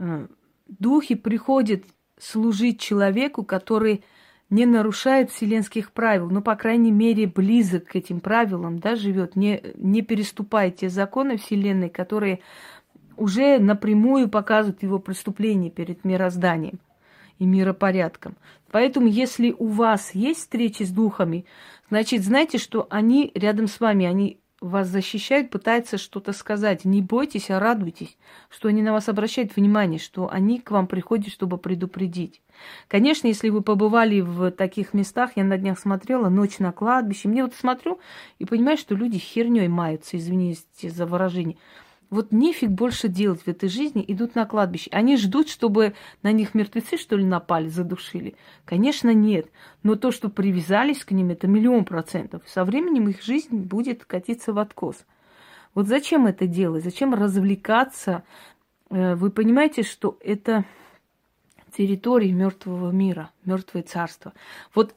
Э, 0.01 0.27
духи 0.67 1.13
приходят 1.13 1.83
служить 2.17 2.79
человеку, 2.79 3.43
который 3.43 4.03
не 4.49 4.65
нарушает 4.65 5.31
вселенских 5.31 5.91
правил, 5.91 6.29
но, 6.29 6.41
по 6.41 6.55
крайней 6.55 6.91
мере, 6.91 7.27
близок 7.27 7.85
к 7.85 7.95
этим 7.95 8.19
правилам, 8.19 8.79
да, 8.79 8.95
живет, 8.95 9.35
не, 9.35 9.61
не 9.75 10.01
переступая 10.01 10.71
те 10.71 10.89
законы 10.89 11.37
Вселенной, 11.37 11.89
которые 11.89 12.39
уже 13.15 13.59
напрямую 13.59 14.27
показывают 14.27 14.81
его 14.81 14.97
преступление 14.97 15.69
перед 15.69 16.03
мирозданием 16.03 16.79
и 17.37 17.45
миропорядком. 17.45 18.35
Поэтому, 18.71 19.07
если 19.07 19.55
у 19.57 19.67
вас 19.67 20.15
есть 20.15 20.41
встречи 20.41 20.83
с 20.83 20.89
духами, 20.89 21.45
значит, 21.89 22.23
знайте, 22.23 22.57
что 22.57 22.87
они 22.89 23.31
рядом 23.35 23.67
с 23.67 23.79
вами, 23.79 24.05
они 24.05 24.41
вас 24.61 24.87
защищают, 24.87 25.49
пытаются 25.49 25.97
что-то 25.97 26.31
сказать. 26.33 26.85
Не 26.85 27.01
бойтесь, 27.01 27.49
а 27.49 27.59
радуйтесь, 27.59 28.17
что 28.49 28.69
они 28.69 28.81
на 28.81 28.93
вас 28.93 29.09
обращают 29.09 29.55
внимание, 29.55 29.99
что 29.99 30.29
они 30.31 30.59
к 30.59 30.71
вам 30.71 30.87
приходят, 30.87 31.33
чтобы 31.33 31.57
предупредить. 31.57 32.41
Конечно, 32.87 33.27
если 33.27 33.49
вы 33.49 33.61
побывали 33.61 34.21
в 34.21 34.51
таких 34.51 34.93
местах, 34.93 35.31
я 35.35 35.43
на 35.43 35.57
днях 35.57 35.79
смотрела 35.79 36.29
«Ночь 36.29 36.59
на 36.59 36.71
кладбище», 36.71 37.27
мне 37.27 37.43
вот 37.43 37.55
смотрю 37.55 37.99
и 38.37 38.45
понимаю, 38.45 38.77
что 38.77 38.95
люди 38.95 39.17
херней 39.17 39.67
маются, 39.67 40.17
извините 40.17 40.89
за 40.89 41.05
выражение– 41.05 41.57
вот 42.11 42.33
нефиг 42.33 42.69
больше 42.69 43.07
делать 43.07 43.41
в 43.41 43.47
этой 43.47 43.69
жизни, 43.69 44.03
идут 44.05 44.35
на 44.35 44.45
кладбище. 44.45 44.89
Они 44.91 45.15
ждут, 45.15 45.47
чтобы 45.49 45.95
на 46.21 46.33
них 46.33 46.53
мертвецы, 46.53 46.97
что 46.97 47.15
ли, 47.15 47.23
напали, 47.23 47.69
задушили? 47.69 48.35
Конечно, 48.65 49.13
нет. 49.13 49.47
Но 49.81 49.95
то, 49.95 50.11
что 50.11 50.29
привязались 50.29 51.05
к 51.05 51.11
ним, 51.11 51.29
это 51.29 51.47
миллион 51.47 51.85
процентов. 51.85 52.43
Со 52.45 52.65
временем 52.65 53.07
их 53.07 53.23
жизнь 53.23 53.55
будет 53.55 54.03
катиться 54.03 54.51
в 54.51 54.59
откос. 54.59 55.05
Вот 55.73 55.87
зачем 55.87 56.27
это 56.27 56.47
делать? 56.47 56.83
Зачем 56.83 57.13
развлекаться? 57.13 58.23
Э, 58.89 59.15
вы 59.15 59.31
понимаете, 59.31 59.83
что 59.83 60.17
это 60.19 60.65
территория 61.75 62.33
мертвого 62.33 62.91
мира, 62.91 63.31
мертвое 63.45 63.83
царство. 63.83 64.33
Вот 64.75 64.95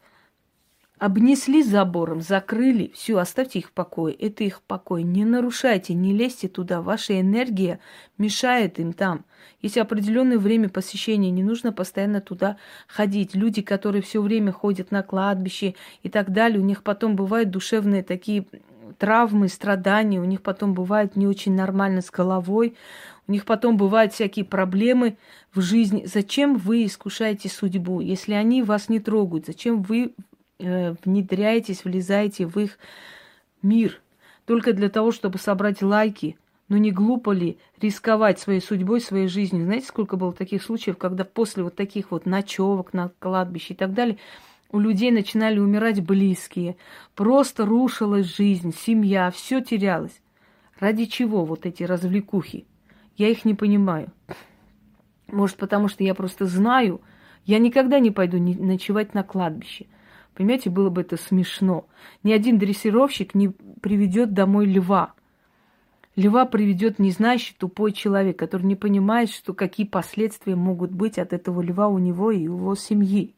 Обнесли 1.05 1.63
забором, 1.63 2.23
закрыли, 2.23 2.91
все, 2.95 3.19
оставьте 3.19 3.59
их 3.59 3.67
в 3.67 3.73
покое. 3.73 4.15
Это 4.15 4.43
их 4.43 4.63
покой. 4.63 5.03
Не 5.03 5.27
нарушайте, 5.27 5.93
не 5.93 6.15
лезьте 6.15 6.49
туда. 6.49 6.81
Ваша 6.81 7.21
энергия 7.21 7.79
мешает 8.17 8.79
им 8.79 8.95
там. 8.95 9.27
Есть 9.61 9.77
определенное 9.77 10.39
время 10.39 10.71
посещения, 10.71 11.31
не 11.31 11.43
нужно 11.43 11.73
постоянно 11.73 12.23
туда 12.23 12.57
ходить. 12.89 13.35
Люди, 13.35 13.61
которые 13.61 14.01
все 14.01 14.23
время 14.23 14.51
ходят 14.51 14.93
на 14.93 15.03
кладбище 15.03 15.75
и 16.03 16.09
так 16.09 16.33
далее, 16.33 16.59
у 16.59 16.65
них 16.65 16.83
потом 16.83 17.17
бывают 17.17 17.51
душевные 17.51 18.03
такие 18.03 18.47
травмы, 18.99 19.49
страдания, 19.49 20.23
у 20.23 20.25
них 20.25 20.41
потом 20.41 20.73
бывает 20.73 21.17
не 21.17 21.27
очень 21.27 21.55
нормально 21.55 22.01
с 22.01 22.11
головой, 22.11 22.77
у 23.29 23.33
них 23.33 23.45
потом 23.45 23.77
бывают 23.77 24.15
всякие 24.15 24.47
проблемы 24.47 25.19
в 25.53 25.61
жизни. 25.61 26.07
Зачем 26.07 26.57
вы 26.57 26.87
искушаете 26.87 27.51
судьбу, 27.51 28.01
если 28.01 28.33
они 28.33 28.63
вас 28.63 28.89
не 28.89 29.01
трогают? 29.01 29.45
Зачем 29.45 29.83
вы 29.83 30.15
Э, 30.65 30.95
внедряетесь, 31.05 31.85
влезаете 31.85 32.47
в 32.47 32.59
их 32.59 32.79
мир 33.61 34.01
только 34.47 34.73
для 34.73 34.89
того, 34.89 35.13
чтобы 35.13 35.39
собрать 35.39 35.83
лайки. 35.83 36.39
Но 36.69 36.79
не 36.79 36.91
глупо 36.91 37.33
ли 37.33 37.59
рисковать 37.81 38.39
своей 38.39 38.61
судьбой, 38.61 39.03
своей 39.03 39.29
жизнью? 39.29 39.65
Знаете, 39.65 39.87
сколько 39.87 40.17
было 40.17 40.33
таких 40.33 40.63
случаев, 40.63 40.97
когда 40.97 41.25
после 41.25 41.63
вот 41.63 41.77
таких 41.77 42.11
вот 42.11 42.25
ночевок 42.25 42.95
на 42.95 43.11
кладбище 43.19 43.75
и 43.75 43.77
так 43.77 43.93
далее, 43.93 44.17
у 44.73 44.79
людей 44.79 45.11
начинали 45.11 45.59
умирать 45.59 46.03
близкие, 46.03 46.77
просто 47.15 47.67
рушилась 47.67 48.35
жизнь, 48.35 48.75
семья, 48.75 49.31
все 49.31 49.61
терялось. 49.61 50.23
Ради 50.81 51.05
чего 51.05 51.45
вот 51.45 51.67
эти 51.67 51.83
развлекухи? 51.83 52.67
Я 53.17 53.29
их 53.29 53.45
не 53.45 53.55
понимаю. 53.55 54.11
Может, 55.27 55.59
потому 55.59 55.89
что 55.89 56.03
я 56.03 56.15
просто 56.15 56.47
знаю, 56.47 57.03
я 57.45 57.59
никогда 57.59 57.99
не 57.99 58.11
пойду 58.11 58.39
ночевать 58.39 59.13
на 59.13 59.23
кладбище. 59.23 59.87
Понимаете, 60.35 60.69
было 60.69 60.91
бы 60.91 61.03
это 61.03 61.17
смешно. 61.17 61.87
Ни 62.23 62.33
один 62.33 62.59
дрессировщик 62.59 63.35
не 63.35 63.51
приведет 63.51 64.35
домой 64.35 64.67
льва. 64.67 65.15
Льва 66.17 66.45
приведет 66.45 66.99
не 66.99 67.11
знающий 67.11 67.55
тупой 67.57 67.93
человек, 67.93 68.39
который 68.39 68.65
не 68.65 68.77
понимает, 68.77 69.31
что 69.31 69.53
какие 69.53 69.87
последствия 69.87 70.57
могут 70.57 70.93
быть 70.93 71.19
от 71.19 71.33
этого 71.33 71.61
льва 71.61 71.89
у 71.89 71.99
него 71.99 72.31
и 72.31 72.43
его 72.43 72.75
семьи. 72.75 73.35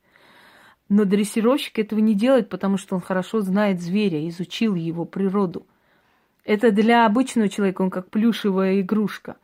Но 0.88 1.04
дрессировщик 1.04 1.78
этого 1.78 2.00
не 2.00 2.14
делает, 2.14 2.48
потому 2.48 2.76
что 2.76 2.94
он 2.94 3.00
хорошо 3.00 3.40
знает 3.40 3.80
зверя, 3.80 4.26
изучил 4.28 4.74
его 4.74 5.04
природу. 5.04 5.66
Это 6.44 6.70
для 6.70 7.06
обычного 7.06 7.48
человека, 7.48 7.82
он 7.82 7.90
как 7.90 8.08
плюшевая 8.08 8.80
игрушка, 8.80 9.36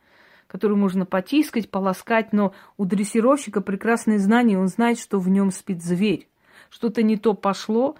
которую 0.47 0.77
можно 0.77 1.05
потискать, 1.05 1.69
полоскать, 1.69 2.33
но 2.33 2.53
у 2.77 2.85
дрессировщика 2.85 3.61
прекрасное 3.61 4.19
знание, 4.19 4.57
он 4.57 4.67
знает, 4.67 4.99
что 4.99 5.19
в 5.19 5.27
нем 5.27 5.51
спит 5.51 5.83
зверь 5.83 6.27
что-то 6.73 7.03
не 7.03 7.17
то 7.17 7.35
пошло, 7.35 7.95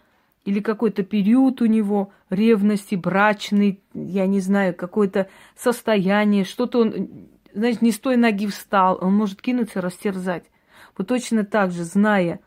или 0.45 0.59
какой-то 0.59 1.03
период 1.03 1.61
у 1.61 1.67
него 1.67 2.11
ревности, 2.31 2.95
брачный, 2.95 3.79
я 3.93 4.25
не 4.25 4.39
знаю, 4.39 4.73
какое-то 4.73 5.29
состояние, 5.55 6.43
что-то 6.43 6.79
он, 6.79 7.27
знаете, 7.53 7.79
не 7.81 7.91
с 7.91 7.99
той 7.99 8.17
ноги 8.17 8.47
встал, 8.47 8.97
он 8.99 9.13
может 9.13 9.43
кинуться, 9.43 9.79
растерзать. 9.79 10.45
Вот 10.97 11.07
точно 11.07 11.45
так 11.45 11.71
же, 11.71 11.83
зная 11.83 12.39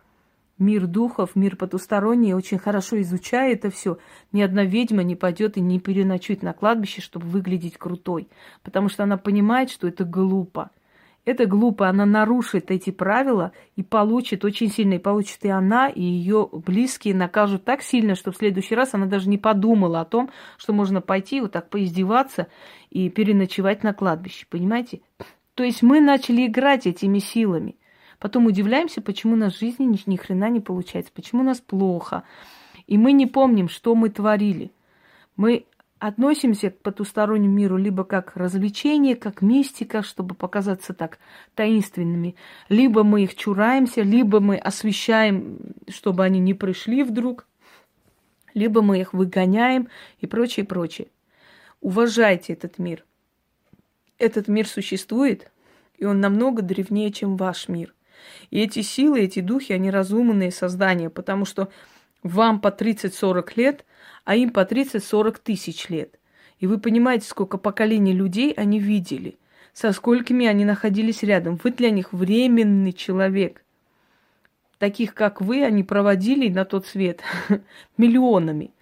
мир 0.59 0.89
духов, 0.89 1.37
мир 1.37 1.55
потусторонний, 1.55 2.35
очень 2.35 2.59
хорошо 2.59 3.01
изучая 3.03 3.53
это 3.53 3.71
все, 3.71 3.99
ни 4.33 4.43
одна 4.43 4.65
ведьма 4.65 5.05
не 5.05 5.15
пойдет 5.15 5.57
и 5.57 5.61
не 5.61 5.79
переночует 5.79 6.43
на 6.43 6.53
кладбище, 6.55 7.01
чтобы 7.01 7.27
выглядеть 7.27 7.79
крутой, 7.79 8.29
потому 8.65 8.89
что 8.89 9.05
она 9.05 9.17
понимает, 9.17 9.71
что 9.71 9.87
это 9.87 10.05
глупо. 10.05 10.71
Это 11.27 11.47
глупо, 11.47 11.89
она 11.89 12.07
нарушит 12.07 12.71
эти 12.71 12.91
правила 12.91 13.51
и 13.75 13.83
получит 13.83 14.45
очень 14.45 14.71
сильно, 14.71 14.95
и 14.95 14.99
получит 14.99 15.45
и 15.45 15.49
она, 15.49 15.89
и 15.89 16.01
ее 16.01 16.49
близкие 16.53 17.17
накажут 17.17 17.65
так 17.65 17.83
сильно, 17.83 18.15
что 18.15 18.31
в 18.31 18.37
следующий 18.37 18.77
раз 18.77 18.95
она 18.95 19.07
даже 19.07 19.29
не 19.29 19.37
подумала 19.37 20.01
о 20.01 20.05
том, 20.05 20.31
что 20.57 20.73
можно 20.73 21.01
пойти 21.01 21.41
вот 21.41 21.51
так 21.51 21.69
поиздеваться 21.69 22.47
и 22.91 23.11
переночевать 23.11 23.83
на 23.83 23.93
кладбище, 23.93 24.47
понимаете? 24.49 25.01
То 25.55 25.65
есть 25.65 25.83
мы 25.83 26.01
начали 26.01 26.47
играть 26.47 26.87
этими 26.87 27.19
силами. 27.19 27.75
Потом 28.21 28.47
удивляемся, 28.47 29.03
почему 29.03 29.33
у 29.33 29.37
нас 29.37 29.55
в 29.55 29.59
жизни 29.59 29.85
ни, 29.85 29.99
ни 30.09 30.15
хрена 30.15 30.49
не 30.49 30.61
получается, 30.61 31.11
почему 31.13 31.43
у 31.43 31.45
нас 31.45 31.61
плохо. 31.61 32.23
И 32.87 32.97
мы 32.97 33.11
не 33.11 33.27
помним, 33.27 33.69
что 33.69 33.97
мы 33.97 34.11
творили. 34.11 34.71
Мы 35.37 35.67
относимся 35.99 36.71
к 36.71 36.79
потустороннему 36.81 37.55
миру 37.55 37.77
либо 37.77 38.05
как 38.05 38.37
развлечение, 38.37 39.17
как 39.17 39.41
мистика, 39.41 40.03
чтобы 40.03 40.35
показаться 40.35 40.93
так 40.93 41.19
таинственными, 41.55 42.37
либо 42.69 43.03
мы 43.03 43.25
их 43.25 43.35
чураемся, 43.35 44.03
либо 44.03 44.41
мы 44.41 44.57
освещаем, 44.57 45.59
чтобы 45.89 46.25
они 46.25 46.39
не 46.39 46.55
пришли 46.55 47.03
вдруг, 47.03 47.47
либо 48.55 48.83
мы 48.83 49.01
их 49.01 49.13
выгоняем 49.13 49.89
и 50.21 50.27
прочее, 50.27 50.67
прочее. 50.67 51.09
Уважайте 51.81 52.53
этот 52.53 52.79
мир. 52.79 53.05
Этот 54.19 54.49
мир 54.49 54.67
существует, 54.67 55.51
и 55.99 56.05
он 56.05 56.21
намного 56.21 56.63
древнее, 56.63 57.13
чем 57.13 57.37
ваш 57.37 57.69
мир. 57.69 57.95
И 58.51 58.61
эти 58.61 58.81
силы, 58.83 59.21
эти 59.21 59.41
духи, 59.41 59.73
они 59.73 59.91
разумные 59.91 60.51
создания, 60.51 61.11
потому 61.11 61.45
что 61.45 61.69
вам 62.29 62.61
по 62.61 62.69
30-40 62.69 63.53
лет, 63.57 63.85
а 64.25 64.37
им 64.37 64.51
по 64.51 64.61
30-40 64.61 65.39
тысяч 65.43 65.89
лет. 65.89 66.19
И 66.59 66.67
вы 66.67 66.79
понимаете, 66.79 67.27
сколько 67.29 67.59
поколений 67.59 68.13
людей 68.13 68.53
они 68.53 68.79
видели, 68.79 69.39
со 69.73 69.93
сколькими 69.93 70.47
они 70.47 70.65
находились 70.65 71.23
рядом. 71.23 71.61
Вы 71.63 71.71
для 71.71 71.91
них 71.91 72.13
временный 72.13 72.93
человек. 72.93 73.63
Таких, 74.79 75.15
как 75.15 75.41
вы, 75.41 75.65
они 75.65 75.83
проводили 75.83 76.49
на 76.49 76.65
тот 76.65 76.87
свет 76.87 77.23
миллионами. 77.99 78.73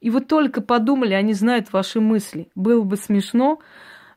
И 0.00 0.10
вы 0.10 0.20
только 0.20 0.60
подумали, 0.60 1.14
они 1.14 1.32
знают 1.32 1.72
ваши 1.72 2.00
мысли. 2.00 2.48
Было 2.54 2.82
бы 2.82 2.96
смешно 2.96 3.60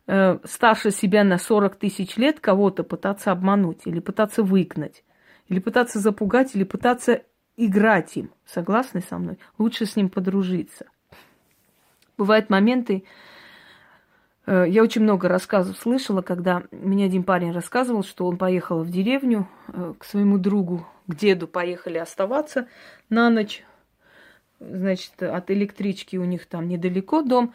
э, 0.05 0.37
старше 0.43 0.91
себя 0.91 1.23
на 1.23 1.37
40 1.37 1.75
тысяч 1.75 2.17
лет 2.17 2.39
кого-то 2.39 2.83
пытаться 2.83 3.31
обмануть, 3.31 3.81
или 3.85 3.99
пытаться 3.99 4.43
выгнать, 4.43 5.03
или 5.47 5.59
пытаться 5.59 5.99
запугать, 5.99 6.55
или 6.55 6.63
пытаться 6.63 7.23
играть 7.57 8.15
им. 8.17 8.31
Согласны 8.45 9.01
со 9.01 9.17
мной? 9.17 9.37
Лучше 9.57 9.85
с 9.85 9.95
ним 9.95 10.09
подружиться. 10.09 10.85
Бывают 12.17 12.49
моменты, 12.49 13.03
э, 14.45 14.65
я 14.67 14.83
очень 14.83 15.01
много 15.01 15.27
рассказов 15.27 15.77
слышала, 15.77 16.21
когда 16.21 16.63
мне 16.71 17.05
один 17.05 17.23
парень 17.23 17.51
рассказывал, 17.51 18.03
что 18.03 18.27
он 18.27 18.37
поехал 18.37 18.83
в 18.83 18.89
деревню 18.89 19.47
э, 19.67 19.93
к 19.97 20.03
своему 20.03 20.37
другу, 20.37 20.87
к 21.07 21.15
деду 21.15 21.47
поехали 21.47 21.97
оставаться 21.97 22.67
на 23.09 23.29
ночь. 23.29 23.63
Значит, 24.59 25.23
от 25.23 25.49
электрички 25.49 26.17
у 26.17 26.25
них 26.25 26.45
там 26.45 26.67
недалеко 26.67 27.23
дом. 27.23 27.53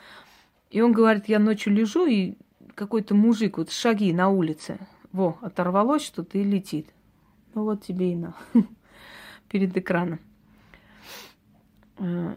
И 0.70 0.80
он 0.80 0.92
говорит, 0.92 1.28
я 1.28 1.38
ночью 1.38 1.72
лежу, 1.72 2.06
и 2.06 2.34
какой-то 2.74 3.14
мужик, 3.14 3.58
вот 3.58 3.70
шаги 3.70 4.12
на 4.12 4.28
улице. 4.28 4.78
Во, 5.12 5.38
оторвалось 5.40 6.04
что-то 6.04 6.38
и 6.38 6.42
летит. 6.42 6.88
Ну 7.54 7.62
вот 7.62 7.84
тебе 7.84 8.12
и 8.12 8.16
на. 8.16 8.34
перед 9.48 9.76
экраном. 9.76 10.20
Э, 11.98 12.34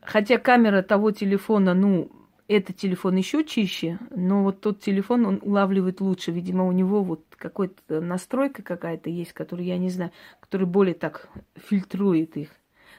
хотя 0.00 0.38
камера 0.38 0.82
того 0.82 1.10
телефона, 1.10 1.74
ну, 1.74 2.10
этот 2.46 2.76
телефон 2.76 3.16
еще 3.16 3.44
чище, 3.44 3.98
но 4.10 4.42
вот 4.42 4.60
тот 4.60 4.80
телефон 4.80 5.26
он 5.26 5.38
улавливает 5.42 6.00
лучше. 6.00 6.30
Видимо, 6.30 6.66
у 6.66 6.72
него 6.72 7.02
вот 7.02 7.24
какая-то 7.36 8.00
настройка 8.00 8.62
какая-то 8.62 9.08
есть, 9.08 9.32
которую 9.32 9.66
я 9.66 9.78
не 9.78 9.90
знаю, 9.90 10.10
которая 10.40 10.66
более 10.66 10.94
так 10.94 11.28
фильтрует 11.56 12.36
их. 12.36 12.50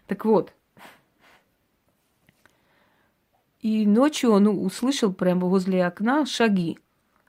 Так 0.08 0.26
вот. 0.26 0.54
И 3.62 3.86
ночью 3.86 4.32
он 4.32 4.48
услышал 4.48 5.14
прямо 5.14 5.48
возле 5.48 5.86
окна 5.86 6.26
шаги 6.26 6.78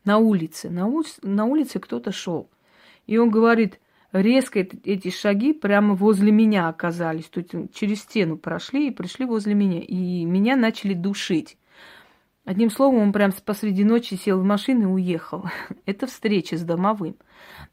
на 0.04 0.18
улице. 0.18 0.70
На, 0.70 0.86
ули... 0.86 1.06
на 1.22 1.44
улице 1.44 1.80
кто-то 1.80 2.12
шел. 2.12 2.48
И 3.06 3.18
он 3.18 3.30
говорит, 3.30 3.78
резко 4.12 4.60
эти 4.60 5.10
шаги 5.10 5.52
прямо 5.52 5.94
возле 5.94 6.32
меня 6.32 6.68
оказались. 6.68 7.26
То 7.26 7.40
есть 7.40 7.74
через 7.74 8.02
стену 8.02 8.36
прошли 8.36 8.88
и 8.88 8.92
пришли 8.92 9.24
возле 9.24 9.54
меня. 9.54 9.80
И 9.80 10.24
меня 10.24 10.56
начали 10.56 10.94
душить. 10.94 11.58
Одним 12.44 12.70
словом, 12.70 13.00
он 13.00 13.12
прям 13.12 13.32
посреди 13.44 13.82
ночи 13.82 14.14
сел 14.14 14.40
в 14.40 14.44
машину 14.44 14.82
и 14.82 14.92
уехал. 15.02 15.46
Это 15.86 16.06
встреча 16.06 16.56
с 16.56 16.62
домовым. 16.62 17.16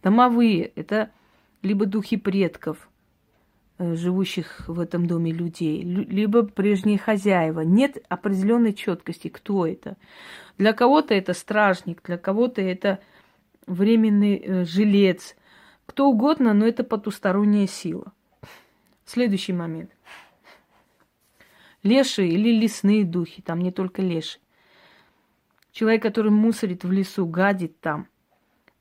Домовые– 0.01 0.65
это 0.75 1.11
либо 1.61 1.85
духи 1.85 2.17
предков, 2.17 2.89
э, 3.77 3.95
живущих 3.95 4.67
в 4.67 4.79
этом 4.79 5.05
доме 5.07 5.31
людей, 5.31 5.81
либо 5.81 6.43
прежние 6.43 6.97
хозяева. 6.97 7.61
Нет 7.61 8.03
определенной 8.09 8.73
четкости, 8.73 9.29
кто 9.29 9.65
это. 9.65 9.95
Для 10.57 10.73
кого-то 10.73 11.13
это 11.13 11.33
стражник, 11.33 12.01
для 12.03 12.17
кого-то 12.17 12.61
это 12.61 12.99
временный 13.65 14.37
э, 14.37 14.65
жилец– 14.65 15.35
кто 15.85 16.09
угодно, 16.09 16.53
но 16.53 16.65
это 16.65 16.83
потусторонняя 16.83 17.67
сила. 17.67 18.13
Следующий 19.05 19.53
момент. 19.53 19.91
Лешие 21.83 22.29
или 22.29 22.57
лесные 22.57 23.03
духи, 23.03 23.41
там 23.41 23.59
не 23.59 23.71
только 23.71 24.01
леши. 24.01 24.39
Человек, 25.71 26.01
который 26.03 26.31
мусорит 26.31 26.83
в 26.83 26.91
лесу, 26.91 27.25
гадит 27.25 27.79
там, 27.81 28.07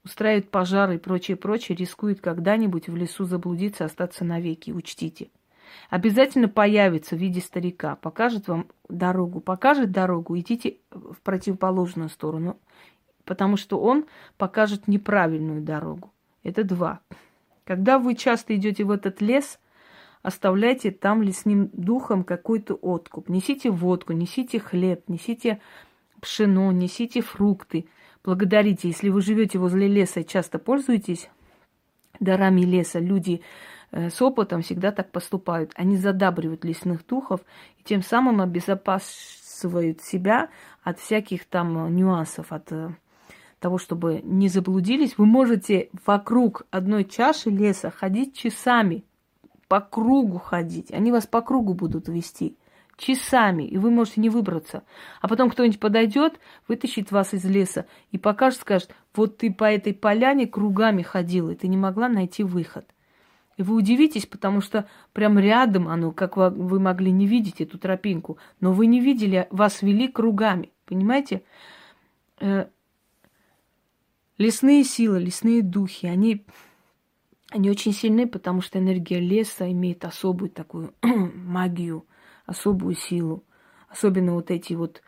устраивает 0.05 0.51
пожары 0.51 0.97
и 0.97 0.99
прочее, 0.99 1.37
прочее, 1.37 1.77
рискует 1.77 2.21
когда-нибудь 2.21 2.89
в 2.89 2.97
лесу 2.97 3.25
заблудиться, 3.25 3.85
остаться 3.85 4.25
навеки, 4.25 4.71
учтите. 4.71 5.31
Обязательно 5.91 6.49
появится 6.49 7.17
в 7.17 7.19
виде 7.19 7.41
старика, 7.41 7.97
покажет 7.97 8.47
вам 8.47 8.69
дорогу, 8.89 9.41
покажет 9.41 9.91
дорогу, 9.91 10.39
идите 10.39 10.79
в 10.91 11.17
противоположную 11.23 12.09
сторону, 12.09 12.59
потому 13.25 13.57
что 13.57 13.81
он 13.81 14.07
покажет 14.37 14.87
неправильную 14.87 15.63
дорогу. 15.63 16.13
Это 16.43 16.65
два. 16.65 17.01
Когда 17.65 17.99
вы 17.99 18.15
часто 18.15 18.57
идете 18.57 18.85
в 18.85 18.91
этот 18.91 19.21
лес, 19.21 19.59
оставляйте 20.23 20.91
там 20.91 21.23
лесным 21.23 21.71
духом 21.73 22.25
какой-то 22.25 22.75
откуп. 22.75 23.29
Несите 23.29 23.71
водку, 23.71 24.13
несите 24.13 24.59
хлеб, 24.59 25.05
несите 25.09 25.61
пшено, 26.21 26.73
несите 26.73 27.21
фрукты. 27.21 27.87
Благодарите, 28.25 28.89
если 28.89 29.09
вы 29.09 29.21
живете 29.21 29.59
возле 29.59 29.89
леса 29.89 30.21
и 30.21 30.27
часто 30.27 30.59
пользуетесь 30.59 31.29
дарами 32.21 32.63
леса, 32.63 33.01
люди 33.01 33.43
э, 33.91 34.11
с 34.11 34.23
опытом 34.23 34.63
всегда 34.63 34.93
так 34.93 35.11
поступают. 35.11 35.73
Они 35.75 35.97
задабривают 35.97 36.65
лесных 36.65 37.07
духов 37.07 37.41
и 37.79 37.83
тем 37.83 38.03
самым 38.03 38.41
обезопасивают 38.41 40.03
себя 40.03 40.51
от 40.83 41.01
всяких 41.01 41.47
там 41.47 41.95
нюансов, 41.95 42.53
от 42.53 42.71
э, 42.71 42.91
того, 43.63 43.79
чтобы 43.79 44.21
не 44.23 44.49
заблудились, 44.49 45.17
вы 45.17 45.25
можете 45.25 45.89
вокруг 46.05 46.67
одной 46.71 47.05
чаши 47.05 47.49
леса 47.49 47.91
ходить 47.91 48.37
часами, 48.37 49.05
по 49.69 49.81
кругу 49.81 50.39
ходить. 50.39 50.93
Они 50.93 51.11
вас 51.11 51.27
по 51.27 51.41
кругу 51.41 51.73
будут 51.73 52.07
вести 52.07 52.59
часами, 52.99 53.63
и 53.63 53.79
вы 53.79 53.91
можете 53.91 54.21
не 54.21 54.29
выбраться. 54.29 54.83
А 55.23 55.29
потом 55.29 55.49
кто-нибудь 55.49 55.81
подойдет, 55.81 56.39
вытащит 56.69 57.11
вас 57.11 57.33
из 57.33 57.45
леса 57.47 57.87
и 58.11 58.19
покажет, 58.19 58.61
скажет, 58.61 58.95
вот 59.15 59.39
ты 59.39 59.51
по 59.51 59.65
этой 59.65 59.95
поляне 59.95 60.47
кругами 60.47 61.01
ходила, 61.01 61.51
и 61.51 61.55
ты 61.55 61.69
не 61.69 61.79
могла 61.79 62.11
найти 62.11 62.45
выход. 62.45 62.87
И 63.57 63.63
вы 63.63 63.75
удивитесь, 63.75 64.27
потому 64.27 64.61
что 64.61 64.87
прям 65.15 65.39
рядом 65.39 65.89
оно, 65.89 66.13
как 66.13 66.37
вы 66.37 66.79
могли 66.79 67.11
не 67.11 67.27
видеть 67.27 67.63
эту 67.63 67.79
тропинку, 67.79 68.37
но 68.61 68.73
вы 68.73 68.87
не 68.87 69.01
видели, 69.01 69.47
вас 69.51 69.81
вели 69.81 70.07
кругами, 70.09 70.71
понимаете? 70.85 71.45
Лесные 74.39 74.85
силы, 74.85 75.21
лесные 75.21 75.63
духи, 75.63 76.07
они, 76.07 76.45
они 77.51 77.71
очень 77.71 77.93
сильны, 77.93 78.27
потому 78.27 78.61
что 78.61 78.79
энергия 78.79 79.21
леса 79.21 79.71
имеет 79.71 80.05
особую 80.05 80.51
такую 80.51 80.95
магию, 81.03 82.07
особую 82.47 82.95
силу. 82.95 83.45
Особенно 83.89 84.35
вот 84.35 84.51
эти 84.51 84.73
вот 84.73 85.03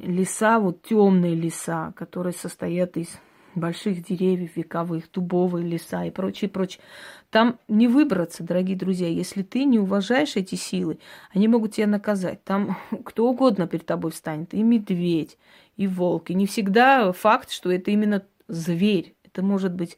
леса, 0.00 0.58
вот 0.58 0.82
темные 0.82 1.34
леса, 1.34 1.92
которые 1.96 2.32
состоят 2.32 2.96
из 2.96 3.08
больших 3.54 4.04
деревьев 4.04 4.56
вековых, 4.56 5.10
дубовые 5.12 5.66
леса 5.66 6.04
и 6.04 6.10
прочее, 6.10 6.48
прочее. 6.48 6.82
Там 7.30 7.58
не 7.68 7.88
выбраться, 7.88 8.42
дорогие 8.42 8.76
друзья, 8.76 9.08
если 9.08 9.42
ты 9.42 9.64
не 9.64 9.78
уважаешь 9.78 10.36
эти 10.36 10.54
силы, 10.54 10.98
они 11.32 11.48
могут 11.48 11.74
тебя 11.74 11.86
наказать. 11.86 12.44
Там 12.44 12.78
кто 13.04 13.28
угодно 13.28 13.66
перед 13.66 13.86
тобой 13.86 14.12
встанет, 14.12 14.54
и 14.54 14.62
медведь, 14.62 15.38
и 15.80 15.86
волк. 15.86 16.28
И 16.28 16.34
не 16.34 16.46
всегда 16.46 17.10
факт, 17.12 17.50
что 17.50 17.72
это 17.72 17.90
именно 17.90 18.22
зверь. 18.48 19.14
Это 19.24 19.42
может 19.42 19.72
быть 19.72 19.96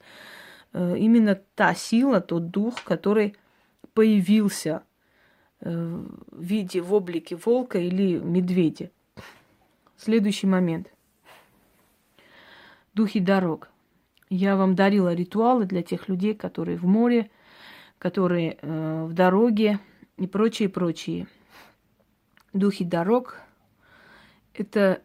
э, 0.72 0.96
именно 0.96 1.34
та 1.34 1.74
сила, 1.74 2.20
тот 2.20 2.50
дух, 2.50 2.84
который 2.84 3.34
появился 3.92 4.84
э, 5.60 5.70
в 5.70 6.40
виде, 6.40 6.80
в 6.80 6.94
облике 6.94 7.34
волка 7.34 7.78
или 7.80 8.20
медведя. 8.20 8.92
Следующий 9.96 10.46
момент. 10.46 10.86
Духи 12.94 13.18
дорог. 13.18 13.68
Я 14.30 14.54
вам 14.54 14.76
дарила 14.76 15.12
ритуалы 15.12 15.64
для 15.64 15.82
тех 15.82 16.08
людей, 16.08 16.34
которые 16.34 16.76
в 16.78 16.84
море, 16.84 17.28
которые 17.98 18.56
э, 18.62 19.04
в 19.04 19.14
дороге 19.14 19.80
и 20.16 20.28
прочие, 20.28 20.68
прочие. 20.68 21.26
Духи 22.52 22.84
дорог– 22.84 23.40
это 24.54 25.02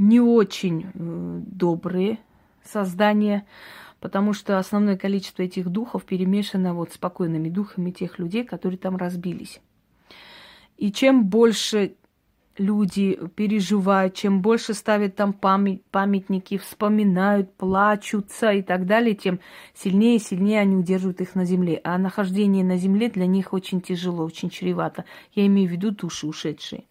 не 0.00 0.18
очень 0.18 0.86
э, 0.94 1.40
добрые 1.46 2.18
создания, 2.64 3.46
потому 4.00 4.32
что 4.32 4.58
основное 4.58 4.96
количество 4.96 5.42
этих 5.42 5.68
духов 5.68 6.04
перемешано 6.04 6.74
вот 6.74 6.92
спокойными 6.92 7.50
духами 7.50 7.90
тех 7.90 8.18
людей, 8.18 8.44
которые 8.44 8.78
там 8.78 8.96
разбились. 8.96 9.60
И 10.78 10.90
чем 10.90 11.26
больше 11.26 11.96
люди 12.56 13.18
переживают, 13.34 14.14
чем 14.14 14.40
больше 14.40 14.72
ставят 14.72 15.16
там 15.16 15.34
память, 15.34 15.84
памятники, 15.90 16.56
вспоминают, 16.56 17.54
плачутся 17.54 18.52
и 18.52 18.62
так 18.62 18.86
далее, 18.86 19.14
тем 19.14 19.38
сильнее 19.74 20.16
и 20.16 20.20
сильнее 20.20 20.60
они 20.60 20.76
удерживают 20.76 21.20
их 21.20 21.34
на 21.34 21.44
земле. 21.44 21.78
А 21.84 21.98
нахождение 21.98 22.64
на 22.64 22.78
земле 22.78 23.10
для 23.10 23.26
них 23.26 23.52
очень 23.52 23.82
тяжело, 23.82 24.24
очень 24.24 24.48
чревато. 24.48 25.04
Я 25.34 25.44
имею 25.46 25.68
в 25.68 25.72
виду 25.72 25.90
души 25.90 26.26
ушедшие. 26.26 26.84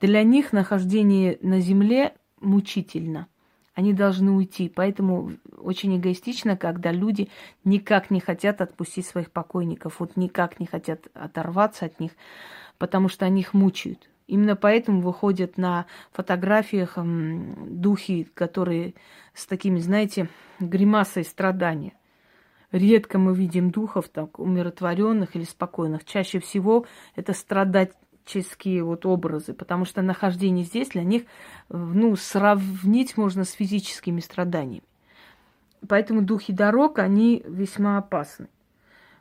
Для 0.00 0.22
них 0.22 0.54
нахождение 0.54 1.38
на 1.42 1.60
земле 1.60 2.14
мучительно. 2.46 3.26
Они 3.74 3.92
должны 3.92 4.32
уйти. 4.32 4.70
Поэтому 4.74 5.32
очень 5.58 5.96
эгоистично, 5.98 6.56
когда 6.56 6.92
люди 6.92 7.28
никак 7.64 8.10
не 8.10 8.20
хотят 8.20 8.62
отпустить 8.62 9.06
своих 9.06 9.30
покойников, 9.30 10.00
вот 10.00 10.16
никак 10.16 10.58
не 10.60 10.66
хотят 10.66 11.08
оторваться 11.12 11.84
от 11.84 12.00
них, 12.00 12.12
потому 12.78 13.08
что 13.08 13.26
они 13.26 13.42
их 13.42 13.52
мучают. 13.52 14.08
Именно 14.26 14.56
поэтому 14.56 15.02
выходят 15.02 15.58
на 15.58 15.86
фотографиях 16.10 16.96
духи, 16.96 18.24
которые 18.34 18.94
с 19.34 19.46
такими, 19.46 19.78
знаете, 19.78 20.28
гримасой 20.58 21.24
страдания. 21.24 21.92
Редко 22.72 23.18
мы 23.18 23.34
видим 23.34 23.70
духов 23.70 24.08
так 24.08 24.38
умиротворенных 24.40 25.36
или 25.36 25.44
спокойных. 25.44 26.04
Чаще 26.04 26.40
всего 26.40 26.86
это 27.14 27.32
страдательские 28.26 28.82
вот 28.82 29.06
образы, 29.06 29.54
потому 29.54 29.84
что 29.84 30.02
нахождение 30.02 30.64
здесь 30.64 30.88
для 30.88 31.04
них, 31.04 31.22
ну, 31.68 32.16
сравнить 32.16 33.16
можно 33.16 33.44
с 33.44 33.52
физическими 33.52 34.20
страданиями. 34.20 34.82
Поэтому 35.88 36.22
духи 36.22 36.52
дорог, 36.52 36.98
они 36.98 37.42
весьма 37.46 37.98
опасны 37.98 38.48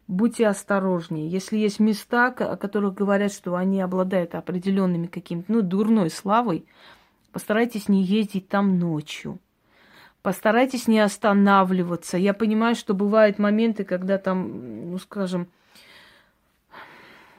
будьте 0.07 0.47
осторожнее. 0.47 1.27
Если 1.27 1.57
есть 1.57 1.79
места, 1.79 2.27
о 2.27 2.57
которых 2.57 2.93
говорят, 2.93 3.33
что 3.33 3.55
они 3.55 3.81
обладают 3.81 4.35
определенными 4.35 5.07
каким-то, 5.07 5.51
ну, 5.51 5.61
дурной 5.63 6.11
славой, 6.11 6.67
постарайтесь 7.31 7.89
не 7.89 8.03
ездить 8.03 8.47
там 8.47 8.77
ночью. 8.77 9.39
Постарайтесь 10.21 10.87
не 10.87 10.99
останавливаться. 10.99 12.17
Я 12.17 12.35
понимаю, 12.35 12.75
что 12.75 12.93
бывают 12.93 13.39
моменты, 13.39 13.83
когда 13.83 14.19
там, 14.19 14.91
ну, 14.91 14.97
скажем, 14.99 15.47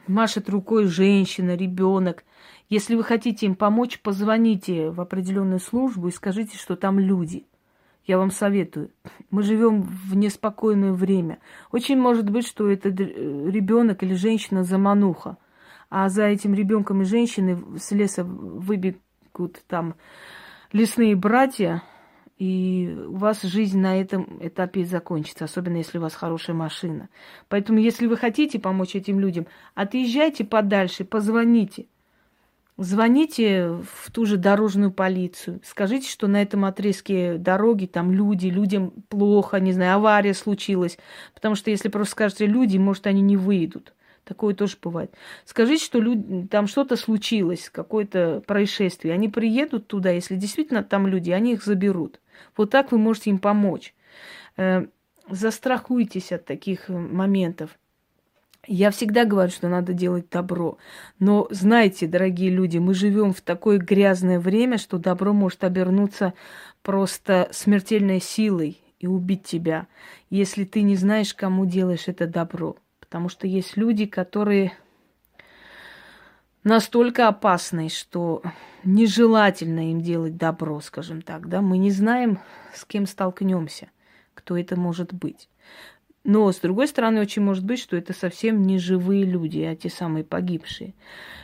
машет 0.09 0.49
рукой 0.49 0.87
женщина, 0.87 1.57
ребенок. 1.57 2.25
Если 2.69 2.95
вы 2.95 3.05
хотите 3.05 3.47
им 3.47 3.55
помочь, 3.55 4.01
позвоните 4.01 4.91
в 4.91 5.01
определенную 5.01 5.61
службу 5.61 6.09
и 6.09 6.13
скажите, 6.13 6.57
что 6.57 6.77
там 6.77 6.99
люди– 6.99 7.47
я 8.07 8.19
вам 8.19 8.31
советую. 8.31 8.91
Мы 9.31 9.43
живем 9.43 9.83
в 9.83 10.15
неспокойное 10.15 10.93
время. 10.93 11.39
Очень 11.73 11.99
может 11.99 12.31
быть, 12.31 12.47
что 12.47 12.71
это 12.71 12.89
ребенок 12.89 14.03
или 14.03 14.15
женщина 14.15 14.63
замануха. 14.63 15.39
А 15.91 16.09
за 16.09 16.27
этим 16.27 16.55
ребенком 16.55 17.03
и 17.03 17.05
женщиной 17.05 17.59
с 17.79 17.91
леса 17.91 18.23
выбегут 18.25 19.61
там 19.67 19.97
лесные 20.73 21.17
братья, 21.17 21.83
и 22.39 22.97
у 23.09 23.17
вас 23.17 23.43
жизнь 23.43 23.79
на 23.79 24.01
этом 24.01 24.39
этапе 24.41 24.85
закончится, 24.85 25.45
особенно 25.45 25.79
если 25.79 25.99
у 25.99 26.03
вас 26.03 26.15
хорошая 26.15 26.55
машина. 26.55 27.09
Поэтому, 27.49 27.79
если 27.79 28.07
вы 28.07 28.17
хотите 28.17 28.59
помочь 28.59 28.95
этим 28.95 29.21
людям, 29.21 29.47
отъезжайте 29.75 30.45
подальше, 30.45 31.05
позвоните– 31.05 31.87
Звоните 32.79 33.69
в 33.69 34.11
ту 34.13 34.27
же 34.27 34.37
дорожную 34.37 34.91
полицию. 34.91 35.61
Скажите, 35.65 36.11
что 36.11 36.27
на 36.27 36.43
этом 36.43 36.67
отрезке 36.67 37.39
дороги 37.39 37.87
там 37.87 38.13
люди, 38.13 38.49
людям 38.49 38.93
плохо, 39.09 39.61
не 39.61 39.73
знаю, 39.73 39.95
авария 39.97 40.35
случилась. 40.35 40.99
Потому 41.35 41.55
что 41.55 41.71
если 41.71 41.89
просто 41.89 42.13
скажете 42.13 42.45
люди, 42.45 42.77
может, 42.77 43.07
они 43.07 43.23
не 43.23 43.39
выйдут. 43.39 43.95
Такое 44.25 44.55
тоже 44.55 44.77
бывает. 44.83 45.11
Скажите, 45.47 45.83
что 45.83 46.01
люди, 46.01 46.49
там 46.49 46.67
что-то 46.67 46.97
случилось, 46.97 47.71
какое-то 47.73 48.43
происшествие. 48.47 49.15
Они 49.15 49.31
приедут 49.31 49.87
туда, 49.87 50.11
если 50.11 50.35
действительно 50.35 50.83
там 50.83 51.07
люди, 51.07 51.31
они 51.31 51.55
их 51.55 51.65
заберут. 51.65 52.21
Вот 52.57 52.71
так 52.71 52.93
вы 52.93 52.99
можете 52.99 53.31
им 53.31 53.39
помочь. 53.39 53.95
Э, 54.57 54.87
застрахуйтесь 55.29 56.33
от 56.33 56.45
таких 56.45 56.89
моментов. 56.89 57.79
Я 58.67 58.91
всегда 58.91 59.25
говорю, 59.25 59.51
что 59.51 59.69
надо 59.69 59.93
делать 59.93 60.29
добро. 60.29 60.79
Но 61.19 61.47
знайте, 61.51 62.07
дорогие 62.07 62.51
люди, 62.51 62.79
мы 62.79 62.95
живем 62.95 63.33
в 63.33 63.41
такое 63.41 63.79
грязное 63.79 64.41
время, 64.41 64.77
что 64.79 64.99
добро 64.99 65.33
может 65.33 65.63
обернуться 65.63 66.35
просто 66.83 67.49
смертельной 67.53 68.21
силой 68.21 68.81
и 68.99 69.07
убить 69.07 69.45
тебя, 69.45 69.87
если 70.31 70.65
ты 70.65 70.83
не 70.83 70.97
знаешь, 70.97 71.35
кому 71.35 71.65
делаешь 71.67 72.09
это 72.09 72.27
добро. 72.27 72.77
Потому 72.99 73.29
что 73.29 73.47
есть 73.47 73.77
люди, 73.77 74.07
которые 74.07 74.73
настолько 76.67 77.29
опасны, 77.29 77.89
что 77.89 78.43
нежелательно 78.85 79.93
им 79.93 80.01
делать 80.01 80.37
добро, 80.37 80.81
скажем 80.81 81.23
так. 81.23 81.49
Да? 81.49 81.63
Мы 81.63 81.79
не 81.79 81.91
знаем, 81.91 82.41
с 82.75 82.85
кем 82.85 83.07
столкнемся, 83.07 83.89
кто 84.35 84.59
это 84.59 84.77
может 84.77 85.15
быть. 85.15 85.49
Но, 86.25 86.51
с 86.51 86.59
другой 86.59 86.89
стороны, 86.89 87.21
очень 87.21 87.43
может 87.43 87.65
быть, 87.65 87.79
что 87.79 87.97
это 87.97 88.13
совсем 88.13 88.63
не 88.63 88.79
живые 88.79 89.25
люди, 89.25 89.61
а 89.61 89.77
те 89.77 89.89
самые 89.89 90.25
погибшие. 90.25 90.95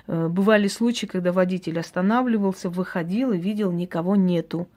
Э, 0.08 0.26
бывали 0.26 0.66
случаи, 0.66 1.06
когда 1.06 1.30
водитель 1.30 1.78
останавливался, 1.78 2.68
выходил 2.68 3.32
и 3.32 3.38
видел, 3.38 3.70
никого 3.70 4.16
нету. 4.16 4.68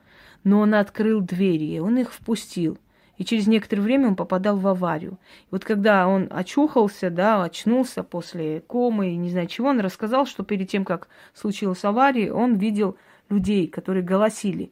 Но 0.43 0.59
он 0.59 0.75
открыл 0.75 1.21
двери, 1.21 1.79
он 1.79 1.97
их 1.97 2.13
впустил. 2.13 2.77
И 3.17 3.23
через 3.23 3.47
некоторое 3.47 3.81
время 3.81 4.09
он 4.09 4.15
попадал 4.15 4.57
в 4.57 4.67
аварию. 4.67 5.17
И 5.45 5.47
вот 5.51 5.63
когда 5.63 6.07
он 6.07 6.27
очухался, 6.29 7.09
да, 7.09 7.43
очнулся 7.43 8.03
после 8.03 8.61
комы 8.61 9.11
и 9.11 9.15
не 9.15 9.29
знаю 9.29 9.47
чего, 9.47 9.69
он 9.69 9.79
рассказал, 9.79 10.25
что 10.25 10.43
перед 10.43 10.69
тем, 10.69 10.83
как 10.83 11.07
случилась 11.33 11.83
авария, 11.85 12.33
он 12.33 12.57
видел 12.57 12.97
людей, 13.29 13.67
которые 13.67 14.03
голосили. 14.03 14.71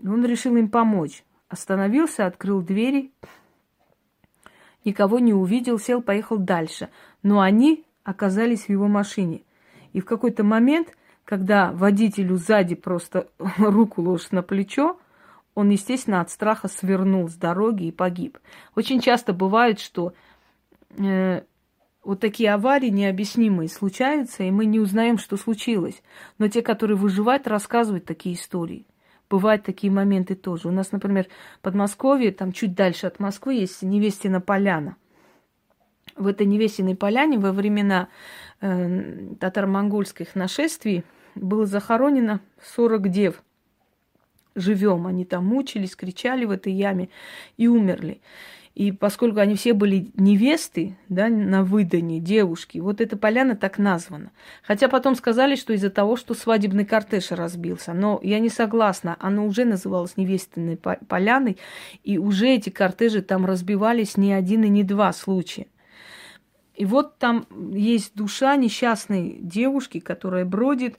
И 0.00 0.06
он 0.06 0.24
решил 0.24 0.56
им 0.56 0.68
помочь. 0.68 1.24
Остановился, 1.48 2.26
открыл 2.26 2.62
двери, 2.62 3.10
никого 4.84 5.18
не 5.18 5.34
увидел, 5.34 5.78
сел, 5.78 6.02
поехал 6.02 6.38
дальше. 6.38 6.88
Но 7.22 7.40
они 7.40 7.84
оказались 8.04 8.66
в 8.66 8.68
его 8.70 8.88
машине. 8.88 9.42
И 9.92 10.00
в 10.00 10.04
какой-то 10.04 10.44
момент, 10.44 10.96
когда 11.24 11.72
водителю 11.72 12.36
сзади 12.36 12.74
просто 12.74 13.28
руку 13.58 14.02
ложит 14.02 14.32
на 14.32 14.42
плечо, 14.42 14.98
он, 15.54 15.70
естественно, 15.70 16.20
от 16.20 16.30
страха 16.30 16.68
свернул 16.68 17.28
с 17.28 17.34
дороги 17.34 17.84
и 17.84 17.92
погиб. 17.92 18.38
Очень 18.74 19.00
часто 19.00 19.32
бывает, 19.32 19.80
что 19.80 20.14
э, 20.98 21.42
вот 22.02 22.20
такие 22.20 22.52
аварии 22.52 22.88
необъяснимые 22.88 23.68
случаются, 23.68 24.42
и 24.42 24.50
мы 24.50 24.64
не 24.64 24.80
узнаем, 24.80 25.18
что 25.18 25.36
случилось. 25.36 26.02
Но 26.38 26.48
те, 26.48 26.62
которые 26.62 26.96
выживают, 26.96 27.46
рассказывают 27.46 28.04
такие 28.04 28.34
истории 28.34 28.86
бывают 29.32 29.62
такие 29.62 29.90
моменты 29.90 30.34
тоже. 30.34 30.68
У 30.68 30.70
нас, 30.70 30.92
например, 30.92 31.26
в 31.58 31.60
Подмосковье, 31.62 32.32
там 32.32 32.52
чуть 32.52 32.74
дальше 32.74 33.06
от 33.06 33.18
Москвы, 33.18 33.54
есть 33.54 33.82
Невестина 33.82 34.42
поляна. 34.42 34.96
В 36.16 36.26
этой 36.26 36.46
Невестиной 36.46 36.94
поляне 36.94 37.38
во 37.38 37.52
времена 37.52 38.08
э, 38.60 39.34
татаро-монгольских 39.40 40.34
нашествий 40.34 41.04
было 41.34 41.64
захоронено 41.64 42.42
40 42.62 43.08
дев. 43.08 43.42
Живем, 44.54 45.06
они 45.06 45.24
там 45.24 45.46
мучились, 45.46 45.96
кричали 45.96 46.44
в 46.44 46.50
этой 46.50 46.72
яме 46.72 47.08
и 47.56 47.68
умерли. 47.68 48.20
И 48.74 48.90
поскольку 48.90 49.40
они 49.40 49.54
все 49.54 49.74
были 49.74 50.10
невесты, 50.14 50.96
да, 51.10 51.28
на 51.28 51.62
выдании, 51.62 52.20
девушки, 52.20 52.78
вот 52.78 53.02
эта 53.02 53.18
поляна 53.18 53.54
так 53.54 53.76
названа. 53.76 54.30
Хотя 54.62 54.88
потом 54.88 55.14
сказали, 55.14 55.56
что 55.56 55.74
из-за 55.74 55.90
того, 55.90 56.16
что 56.16 56.32
свадебный 56.32 56.86
кортеж 56.86 57.32
разбился. 57.32 57.92
Но 57.92 58.18
я 58.22 58.38
не 58.38 58.48
согласна. 58.48 59.16
Она 59.20 59.42
уже 59.42 59.66
называлась 59.66 60.16
невестиной 60.16 60.78
поляной, 60.78 61.58
и 62.02 62.16
уже 62.16 62.48
эти 62.48 62.70
кортежи 62.70 63.20
там 63.20 63.44
разбивались 63.44 64.16
не 64.16 64.32
один 64.32 64.64
и 64.64 64.68
не 64.68 64.84
два 64.84 65.12
случая. 65.12 65.66
И 66.74 66.86
вот 66.86 67.18
там 67.18 67.46
есть 67.74 68.14
душа 68.14 68.56
несчастной 68.56 69.36
девушки, 69.38 70.00
которая 70.00 70.46
бродит, 70.46 70.98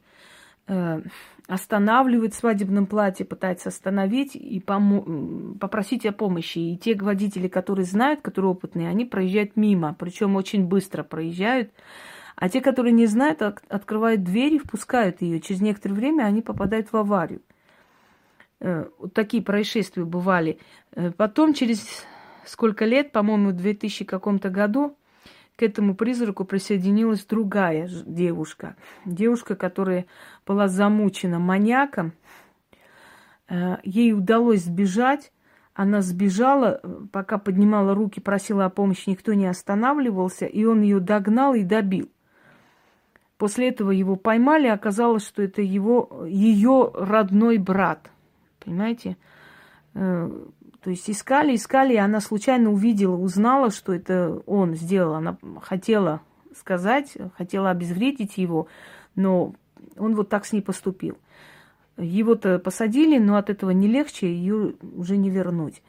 останавливает 1.47 2.33
в 2.33 2.37
свадебном 2.37 2.85
платье, 2.85 3.25
пытается 3.25 3.69
остановить 3.69 4.35
и 4.35 4.59
помо- 4.59 5.57
попросить 5.57 6.05
о 6.05 6.13
помощи. 6.13 6.59
И 6.59 6.77
те 6.77 6.95
водители, 6.95 7.47
которые 7.47 7.85
знают, 7.85 8.21
которые 8.21 8.51
опытные, 8.51 8.89
они 8.89 9.05
проезжают 9.05 9.57
мимо, 9.57 9.93
причем 9.97 10.35
очень 10.35 10.65
быстро 10.65 11.03
проезжают. 11.03 11.71
А 12.35 12.49
те, 12.49 12.61
которые 12.61 12.93
не 12.93 13.05
знают, 13.05 13.41
от- 13.41 13.63
открывают 13.69 14.23
двери, 14.23 14.57
впускают 14.57 15.21
ее. 15.21 15.39
Через 15.39 15.61
некоторое 15.61 15.95
время 15.95 16.23
они 16.23 16.41
попадают 16.41 16.91
в 16.91 16.97
аварию. 16.97 17.41
Э, 18.59 18.85
вот 18.97 19.13
такие 19.13 19.43
происшествия 19.43 20.05
бывали. 20.05 20.59
Э, 20.93 21.11
потом, 21.11 21.53
через 21.53 22.05
сколько 22.45 22.85
лет, 22.85 23.11
по-моему, 23.11 23.49
в 23.49 23.53
2000 23.53 24.05
каком-то 24.05 24.49
году, 24.49 24.97
к 25.55 25.63
этому 25.63 25.95
призраку 25.95 26.45
присоединилась 26.45 27.25
другая 27.25 27.89
девушка. 28.05 28.75
Девушка, 29.05 29.55
которая 29.55 30.05
была 30.45 30.67
замучена 30.67 31.39
маньяком. 31.39 32.13
Э, 33.47 33.77
ей 33.83 34.13
удалось 34.13 34.63
сбежать. 34.63 35.31
Она 35.75 36.01
сбежала, 36.01 36.81
пока 37.11 37.37
поднимала 37.37 37.95
руки, 37.95 38.19
просила 38.19 38.65
о 38.65 38.69
помощи, 38.69 39.09
никто 39.09 39.33
не 39.33 39.47
останавливался, 39.47 40.45
и 40.45 40.65
он 40.65 40.81
ее 40.81 40.99
догнал 40.99 41.55
и 41.55 41.63
добил. 41.63 42.09
После 43.37 43.69
этого 43.69 43.89
его 43.91 44.15
поймали, 44.15 44.67
оказалось, 44.67 45.25
что 45.25 45.41
это 45.41 45.61
его, 45.63 46.25
ее 46.27 46.91
родной 46.93 47.57
брат. 47.57 48.11
Понимаете? 48.59 49.17
То 50.83 50.89
есть 50.89 51.09
искали, 51.09 51.55
искали, 51.55 51.93
и 51.93 51.97
она 51.97 52.19
случайно 52.19 52.69
увидела, 52.71 53.15
узнала, 53.15 53.71
что 53.71 53.93
это 53.93 54.41
он 54.45 54.75
сделал. 54.75 55.15
Она 55.15 55.37
хотела 55.61 56.21
сказать, 56.57 57.15
хотела 57.37 57.69
обезвредить 57.69 58.37
его, 58.37 58.67
но 59.15 59.55
он 59.97 60.13
вот 60.15 60.27
так 60.27 60.45
с 60.45 60.51
ней 60.51 60.61
поступил. 60.61 61.17
Его-то 61.97 62.59
посадили, 62.59 63.17
но 63.17 63.37
от 63.37 63.49
этого 63.49 63.71
не 63.71 63.87
легче, 63.87 64.27
ее 64.27 64.75
уже 64.95 65.15
не 65.15 65.29
вернуть. 65.29 65.81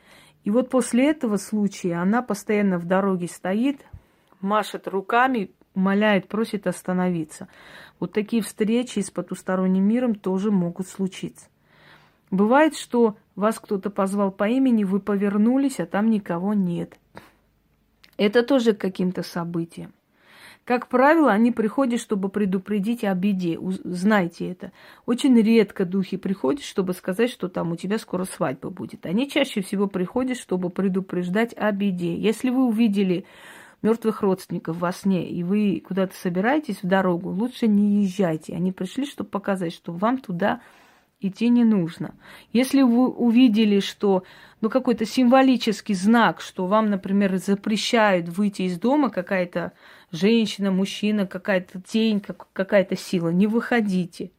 И 0.44 0.50
вот 0.50 0.70
после 0.70 1.10
этого 1.10 1.38
случая 1.38 1.94
она 1.94 2.22
постоянно 2.22 2.78
в 2.78 2.84
дороге 2.84 3.26
стоит, 3.26 3.84
машет 4.40 4.86
руками, 4.86 5.50
умоляет, 5.74 6.28
просит 6.28 6.68
остановиться. 6.68 7.48
Вот 7.98 8.12
такие 8.12 8.42
встречи 8.42 9.00
с 9.00 9.10
потусторонним 9.10 9.82
миром 9.82 10.14
тоже 10.14 10.52
могут 10.52 10.86
случиться. 10.86 11.48
Бывает, 12.30 12.76
что 12.76 13.16
вас 13.36 13.58
кто-то 13.58 13.90
позвал 13.90 14.30
по 14.30 14.48
имени, 14.48 14.84
вы 14.84 15.00
повернулись, 15.00 15.80
а 15.80 15.86
там 15.86 16.10
никого 16.10 16.54
нет. 16.54 16.98
Это 18.16 18.42
тоже 18.42 18.74
каким-то 18.74 19.22
событием. 19.22 19.92
Как 20.64 20.88
правило, 20.88 21.30
они 21.30 21.52
приходят, 21.52 22.00
чтобы 22.00 22.30
предупредить 22.30 23.04
о 23.04 23.14
беде. 23.14 23.58
Знайте 23.84 24.50
это. 24.50 24.72
Очень 25.04 25.38
редко 25.38 25.84
духи 25.84 26.16
приходят, 26.16 26.64
чтобы 26.64 26.94
сказать, 26.94 27.30
что 27.30 27.48
там 27.48 27.72
у 27.72 27.76
тебя 27.76 27.98
скоро 27.98 28.24
свадьба 28.24 28.70
будет. 28.70 29.04
Они 29.04 29.28
чаще 29.28 29.60
всего 29.60 29.88
приходят, 29.88 30.38
чтобы 30.38 30.70
предупреждать 30.70 31.52
о 31.54 31.70
беде. 31.70 32.16
Если 32.16 32.48
вы 32.48 32.64
увидели 32.64 33.26
мертвых 33.82 34.22
родственников 34.22 34.78
во 34.78 34.90
сне, 34.92 35.28
и 35.28 35.42
вы 35.42 35.82
куда-то 35.86 36.16
собираетесь 36.16 36.82
в 36.82 36.86
дорогу, 36.86 37.28
лучше 37.28 37.66
не 37.66 38.02
езжайте. 38.02 38.54
Они 38.54 38.72
пришли, 38.72 39.04
чтобы 39.04 39.28
показать, 39.28 39.74
что 39.74 39.92
вам 39.92 40.16
туда 40.16 40.62
идти 41.24 41.48
не 41.48 41.64
нужно. 41.64 42.14
Если 42.52 42.82
вы 42.82 43.08
увидели, 43.08 43.80
что 43.80 44.24
ну, 44.60 44.70
какой-то 44.70 45.04
символический 45.04 45.94
знак, 45.94 46.40
что 46.40 46.66
вам, 46.66 46.88
например, 46.90 47.36
запрещают 47.36 48.28
выйти 48.28 48.62
из 48.62 48.78
дома 48.78 49.10
какая-то 49.10 49.72
женщина, 50.10 50.70
мужчина, 50.70 51.26
какая-то 51.26 51.80
тень, 51.82 52.22
какая-то 52.52 52.96
сила, 52.96 53.28
не 53.28 53.46
выходите. 53.46 54.30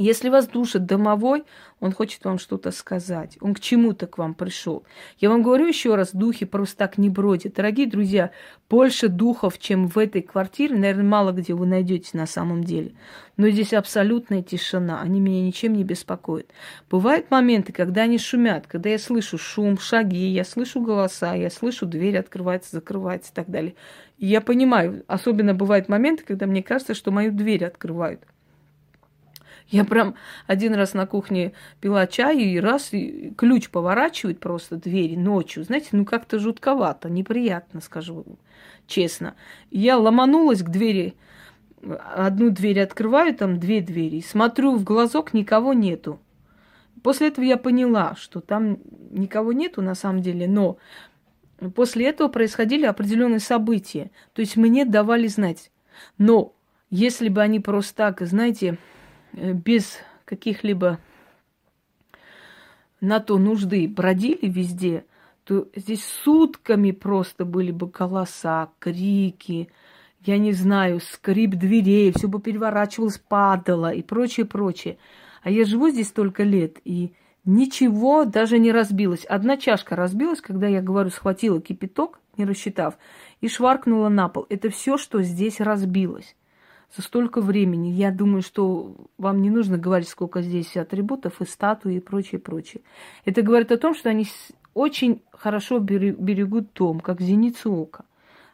Если 0.00 0.28
вас 0.28 0.46
душит 0.46 0.86
домовой, 0.86 1.42
он 1.80 1.90
хочет 1.90 2.24
вам 2.24 2.38
что-то 2.38 2.70
сказать. 2.70 3.36
Он 3.40 3.52
к 3.52 3.58
чему-то 3.58 4.06
к 4.06 4.16
вам 4.16 4.32
пришел. 4.34 4.84
Я 5.18 5.28
вам 5.28 5.42
говорю 5.42 5.66
еще 5.66 5.96
раз, 5.96 6.10
духи 6.12 6.46
просто 6.46 6.76
так 6.76 6.98
не 6.98 7.10
бродят. 7.10 7.54
Дорогие 7.54 7.88
друзья, 7.88 8.30
больше 8.70 9.08
духов, 9.08 9.58
чем 9.58 9.88
в 9.88 9.98
этой 9.98 10.22
квартире, 10.22 10.76
наверное, 10.76 11.02
мало 11.02 11.32
где 11.32 11.52
вы 11.52 11.66
найдете 11.66 12.16
на 12.16 12.26
самом 12.26 12.62
деле. 12.62 12.92
Но 13.36 13.50
здесь 13.50 13.72
абсолютная 13.72 14.40
тишина. 14.40 15.00
Они 15.00 15.18
меня 15.18 15.42
ничем 15.42 15.72
не 15.72 15.82
беспокоят. 15.82 16.48
Бывают 16.88 17.32
моменты, 17.32 17.72
когда 17.72 18.02
они 18.02 18.18
шумят, 18.18 18.68
когда 18.68 18.90
я 18.90 19.00
слышу 19.00 19.36
шум, 19.36 19.80
шаги, 19.80 20.28
я 20.28 20.44
слышу 20.44 20.80
голоса, 20.80 21.34
я 21.34 21.50
слышу 21.50 21.86
дверь 21.86 22.18
открывается, 22.18 22.76
закрывается 22.76 23.32
и 23.32 23.34
так 23.34 23.50
далее. 23.50 23.74
И 24.16 24.26
я 24.26 24.42
понимаю, 24.42 25.02
особенно 25.08 25.54
бывают 25.54 25.88
моменты, 25.88 26.22
когда 26.22 26.46
мне 26.46 26.62
кажется, 26.62 26.94
что 26.94 27.10
мою 27.10 27.32
дверь 27.32 27.64
открывают. 27.64 28.22
Я 29.68 29.84
прям 29.84 30.14
один 30.46 30.74
раз 30.74 30.94
на 30.94 31.06
кухне 31.06 31.52
пила 31.80 32.06
чай, 32.06 32.40
и 32.40 32.58
раз 32.58 32.92
и 32.92 33.34
ключ 33.36 33.68
поворачивает 33.68 34.40
просто 34.40 34.76
двери 34.76 35.14
ночью. 35.14 35.64
Знаете, 35.64 35.88
ну 35.92 36.04
как-то 36.04 36.38
жутковато, 36.38 37.10
неприятно, 37.10 37.80
скажу 37.80 38.24
честно. 38.86 39.34
Я 39.70 39.98
ломанулась 39.98 40.62
к 40.62 40.70
двери, 40.70 41.14
одну 42.14 42.50
дверь 42.50 42.80
открываю, 42.80 43.34
там 43.34 43.60
две 43.60 43.82
двери, 43.82 44.20
смотрю 44.20 44.74
в 44.74 44.84
глазок, 44.84 45.34
никого 45.34 45.74
нету. 45.74 46.18
После 47.02 47.28
этого 47.28 47.44
я 47.44 47.58
поняла, 47.58 48.16
что 48.16 48.40
там 48.40 48.78
никого 49.10 49.52
нету 49.52 49.82
на 49.82 49.94
самом 49.94 50.22
деле, 50.22 50.48
но 50.48 50.78
после 51.74 52.06
этого 52.06 52.28
происходили 52.28 52.86
определенные 52.86 53.40
события. 53.40 54.10
То 54.32 54.40
есть 54.40 54.56
мне 54.56 54.84
давали 54.84 55.26
знать. 55.26 55.70
Но 56.16 56.54
если 56.90 57.28
бы 57.28 57.42
они 57.42 57.60
просто 57.60 57.94
так, 57.94 58.20
знаете, 58.22 58.78
без 59.38 59.98
каких-либо 60.24 60.98
на 63.00 63.20
то 63.20 63.38
нужды 63.38 63.88
бродили 63.88 64.48
везде, 64.48 65.04
то 65.44 65.68
здесь 65.74 66.04
сутками 66.04 66.90
просто 66.90 67.44
были 67.44 67.70
бы 67.70 67.86
голоса, 67.86 68.70
крики, 68.78 69.68
я 70.24 70.36
не 70.38 70.52
знаю, 70.52 71.00
скрип 71.00 71.52
дверей, 71.52 72.12
все 72.14 72.28
бы 72.28 72.40
переворачивалось, 72.40 73.18
падало 73.18 73.92
и 73.92 74.02
прочее, 74.02 74.46
прочее. 74.46 74.98
А 75.42 75.50
я 75.50 75.64
живу 75.64 75.88
здесь 75.88 76.08
столько 76.08 76.42
лет, 76.42 76.78
и 76.84 77.14
ничего 77.44 78.24
даже 78.24 78.58
не 78.58 78.72
разбилось. 78.72 79.24
Одна 79.24 79.56
чашка 79.56 79.96
разбилась, 79.96 80.40
когда 80.40 80.66
я, 80.66 80.82
говорю, 80.82 81.10
схватила 81.10 81.60
кипяток, 81.62 82.20
не 82.36 82.44
рассчитав, 82.44 82.98
и 83.40 83.48
шваркнула 83.48 84.08
на 84.08 84.28
пол. 84.28 84.44
Это 84.48 84.68
все, 84.70 84.98
что 84.98 85.22
здесь 85.22 85.60
разбилось 85.60 86.34
за 86.96 87.02
столько 87.02 87.40
времени. 87.40 87.88
Я 87.88 88.10
думаю, 88.10 88.42
что 88.42 88.96
вам 89.18 89.42
не 89.42 89.50
нужно 89.50 89.78
говорить, 89.78 90.08
сколько 90.08 90.42
здесь 90.42 90.76
атрибутов 90.76 91.40
и 91.40 91.44
статуи 91.44 91.96
и 91.96 92.00
прочее, 92.00 92.40
прочее. 92.40 92.82
Это 93.24 93.42
говорит 93.42 93.70
о 93.72 93.76
том, 93.76 93.94
что 93.94 94.08
они 94.08 94.26
очень 94.74 95.22
хорошо 95.32 95.78
берегут 95.80 96.72
дом, 96.74 97.00
как 97.00 97.20
зеницу 97.20 97.72
ока. 97.72 98.04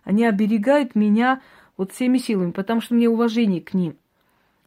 Они 0.02 0.24
оберегают 0.26 0.94
меня 0.94 1.40
вот 1.76 1.92
всеми 1.92 2.18
силами, 2.18 2.50
потому 2.50 2.80
что 2.80 2.94
мне 2.94 3.08
уважение 3.08 3.60
к 3.60 3.74
ним. 3.74 3.96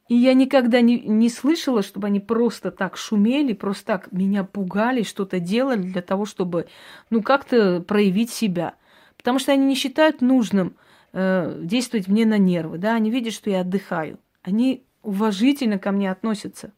И 0.08 0.16
я 0.16 0.34
никогда 0.34 0.80
не, 0.80 1.02
не 1.02 1.30
слышала, 1.30 1.82
чтобы 1.84 2.08
они 2.08 2.22
просто 2.22 2.72
так 2.72 2.96
шумели, 2.96 3.52
просто 3.52 3.86
так 3.86 4.12
меня 4.14 4.46
пугали, 4.46 5.04
что-то 5.04 5.42
делали 5.42 5.82
для 5.82 6.02
того, 6.02 6.26
чтобы, 6.26 6.68
ну, 7.10 7.22
как-то 7.22 7.82
проявить 7.82 8.30
себя. 8.30 8.76
Потому 9.18 9.38
что 9.38 9.52
они 9.52 9.66
не 9.66 9.76
считают 9.76 10.22
нужным– 10.22 10.76
э, 11.18 11.62
действовать 11.64 12.08
мне 12.08 12.28
на 12.28 12.38
нервы, 12.38 12.78
да, 12.78 12.94
они 12.94 13.10
видят, 13.10 13.34
что 13.34 13.50
я 13.50 13.62
отдыхаю, 13.62 14.20
они 14.44 14.86
уважительно 15.02 15.80
ко 15.80 15.92
мне 15.92 16.12
относятся. 16.12 16.74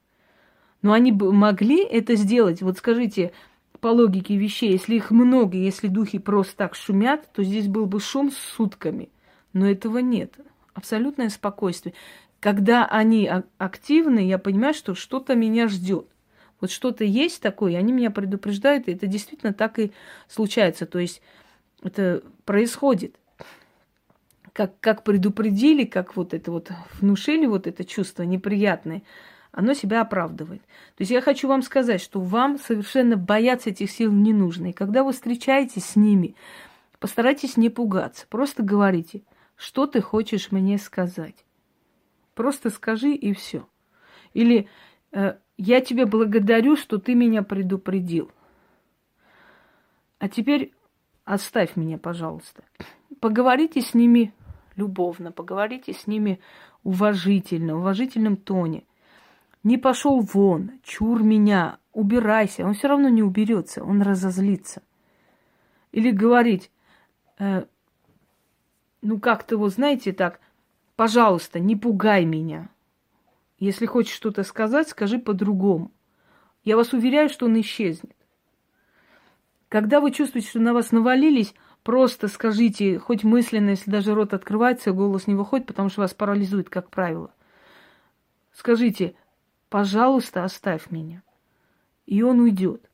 Но 0.81 0.93
они 0.93 1.11
бы 1.11 1.33
могли 1.33 1.83
это 1.83 2.15
сделать. 2.15 2.61
Вот 2.61 2.77
скажите, 2.77 3.33
по 3.81 3.87
логике 3.87 4.37
вещей, 4.37 4.71
если 4.71 4.95
их 4.95 5.11
много, 5.11 5.57
если 5.57 5.89
духи 5.89 6.19
просто 6.19 6.55
так 6.55 6.75
шумят, 6.75 7.29
то 7.33 7.43
здесь 7.43 7.67
был 7.67 7.85
бы 7.85 7.99
шум 7.99 8.31
с 8.31 8.37
сутками. 8.37 9.09
Но 9.51 9.69
этого 9.69 9.97
нет. 9.97 10.35
Абсолютное 10.73 11.27
спокойствие. 11.27 11.93
Когда 12.39 12.85
они 12.85 13.29
активны, 13.57 14.25
я 14.25 14.37
понимаю, 14.37 14.73
что 14.73 14.95
что-то 14.95 15.35
меня 15.35 15.67
ждет. 15.67 16.07
Вот 16.61 16.71
что-то 16.71 17.03
есть 17.03 17.41
такое, 17.41 17.73
и 17.73 17.75
они 17.75 17.91
меня 17.91 18.09
предупреждают, 18.09 18.87
и 18.87 18.93
это 18.93 19.05
действительно 19.05 19.53
так 19.53 19.79
и 19.79 19.91
случается. 20.29 20.85
То 20.85 20.99
есть 20.99 21.21
это 21.83 22.23
происходит 22.45 23.17
как, 24.53 24.79
как 24.79 25.03
предупредили, 25.03 25.85
как 25.85 26.15
вот 26.15 26.33
это 26.33 26.51
вот 26.51 26.71
внушили 26.99 27.45
вот 27.45 27.67
это 27.67 27.83
чувство 27.83 28.23
неприятное, 28.23 29.03
оно 29.51 29.73
себя 29.73 30.01
оправдывает. 30.01 30.61
То 30.61 31.01
есть 31.01 31.11
я 31.11 31.21
хочу 31.21 31.47
вам 31.47 31.61
сказать, 31.61 32.01
что 32.01 32.19
вам 32.19 32.57
совершенно 32.59 33.17
бояться 33.17 33.71
этих 33.71 33.89
сил 33.91 34.11
не 34.11 34.33
нужно. 34.33 34.67
И 34.67 34.73
когда 34.73 35.03
вы 35.03 35.11
встречаетесь 35.11 35.85
с 35.85 35.95
ними, 35.95 36.35
постарайтесь 36.99 37.57
не 37.57 37.69
пугаться. 37.69 38.25
Просто 38.29 38.63
говорите, 38.63 39.23
что 39.55 39.87
ты 39.87 40.01
хочешь 40.01 40.51
мне 40.51 40.77
сказать. 40.77 41.45
Просто 42.35 42.69
скажи 42.69 43.11
и 43.13 43.33
все. 43.33 43.67
Или 44.33 44.69
э, 45.11 45.35
я 45.57 45.81
тебе 45.81 46.05
благодарю, 46.05 46.77
что 46.77 46.99
ты 46.99 47.15
меня 47.15 47.43
предупредил. 47.43 48.31
А 50.19 50.29
теперь 50.29 50.73
оставь 51.25 51.75
меня, 51.75 51.97
пожалуйста. 51.97 52.63
Поговорите 53.19 53.81
с 53.81 53.93
ними 53.93 54.33
любовно, 54.79 55.31
поговорите 55.31 55.93
с 55.93 56.07
ними 56.07 56.39
уважительно, 56.83 57.75
в 57.75 57.79
уважительном 57.79 58.37
тоне. 58.37 58.83
Не 59.63 59.77
пошел 59.77 60.21
вон, 60.21 60.71
чур 60.83 61.21
меня, 61.21 61.77
убирайся. 61.93 62.65
Он 62.65 62.73
все 62.73 62.87
равно 62.87 63.09
не 63.09 63.21
уберется, 63.21 63.83
он 63.83 64.01
разозлится. 64.01 64.81
Или 65.91 66.11
говорить, 66.11 66.71
э, 67.39 67.65
ну 69.01 69.19
как-то 69.19 69.57
вот, 69.57 69.73
знаете, 69.73 70.13
так, 70.13 70.39
пожалуйста, 70.95 71.59
не 71.59 71.75
пугай 71.75 72.25
меня. 72.25 72.69
Если 73.57 73.85
хочешь 73.85 74.15
что-то 74.15 74.43
сказать, 74.43 74.87
скажи 74.87 75.19
по-другому. 75.19 75.91
Я 76.63 76.77
вас 76.77 76.93
уверяю, 76.93 77.29
что 77.29 77.45
он 77.47 77.59
исчезнет. 77.59 78.15
Когда 79.67 79.99
вы 79.99 80.11
чувствуете, 80.11 80.49
что 80.49 80.59
на 80.59 80.73
вас 80.73 80.91
навалились, 80.91 81.53
Просто 81.89 82.27
скажите, 82.27 82.99
хоть 82.99 83.23
мысленно, 83.23 83.71
если 83.71 83.89
даже 83.89 84.13
рот 84.13 84.35
открывается, 84.35 84.91
голос 84.91 85.25
не 85.25 85.33
выходит, 85.33 85.65
потому 85.65 85.89
что 85.89 86.01
вас 86.01 86.13
парализует, 86.13 86.69
как 86.69 86.91
правило. 86.91 87.31
Скажите, 88.51 89.15
пожалуйста, 89.69 90.43
оставь 90.43 90.91
меня. 90.91 91.23
И 92.05 92.21
он 92.21 92.41
уйдет. 92.41 92.87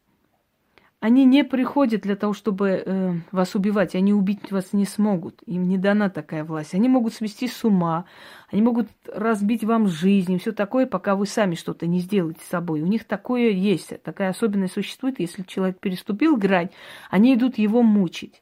они 1.01 1.25
не 1.25 1.43
приходят 1.43 2.03
для 2.03 2.15
того, 2.15 2.31
чтобы 2.31 2.69
э, 2.69 3.13
вас 3.33 3.53
убивать. 3.53 3.95
Они 3.95 4.13
убить 4.13 4.49
вас 4.49 4.71
не 4.71 4.85
смогут. 4.85 5.41
Им 5.45 5.67
не 5.67 5.77
дана 5.77 6.09
такая 6.09 6.45
власть. 6.45 6.73
Они 6.73 6.87
могут 6.87 7.13
свести 7.13 7.49
с 7.49 7.65
ума. 7.65 8.05
Они 8.49 8.61
могут 8.61 8.87
разбить 9.13 9.65
вам 9.65 9.89
жизнь 9.89 10.31
и 10.31 10.39
все 10.39 10.53
такое, 10.53 10.85
пока 10.85 11.17
вы 11.17 11.25
сами 11.25 11.55
что-то 11.55 11.85
не 11.85 11.99
сделаете 11.99 12.39
с 12.45 12.47
собой. 12.47 12.81
У 12.81 12.87
них 12.87 13.03
такое 13.03 13.49
есть. 13.49 14.01
Такая 14.03 14.29
особенность 14.29 14.75
существует. 14.75 15.19
Если 15.19 15.43
человек 15.43 15.81
переступил 15.81 16.37
грань, 16.37 16.69
они 17.09 17.35
идут 17.35 17.57
его 17.57 17.83
мучить. 17.83 18.41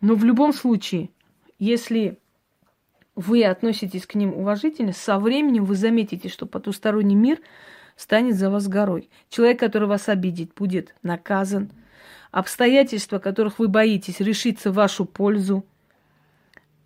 Но 0.00 0.14
в 0.14 0.24
любом 0.24 0.52
случае, 0.52 1.10
если 1.58 2.18
вы 3.14 3.44
относитесь 3.44 4.06
к 4.06 4.14
ним 4.14 4.34
уважительно, 4.34 4.92
со 4.92 5.18
временем 5.18 5.64
вы 5.64 5.74
заметите, 5.74 6.28
что 6.28 6.46
потусторонний 6.46 7.16
мир– 7.16 7.40
станет 7.96 8.36
за 8.36 8.50
вас 8.50 8.68
горой. 8.68 9.10
Человек, 9.28 9.58
который 9.58 9.88
вас 9.88 10.08
обидит, 10.08 10.52
будет 10.54 10.94
наказан. 11.02 11.70
Обстоятельства, 12.30 13.18
которых 13.18 13.58
вы 13.58 13.68
боитесь, 13.68 14.20
решится 14.20 14.70
в 14.70 14.74
вашу 14.74 15.06
пользу. 15.06 15.64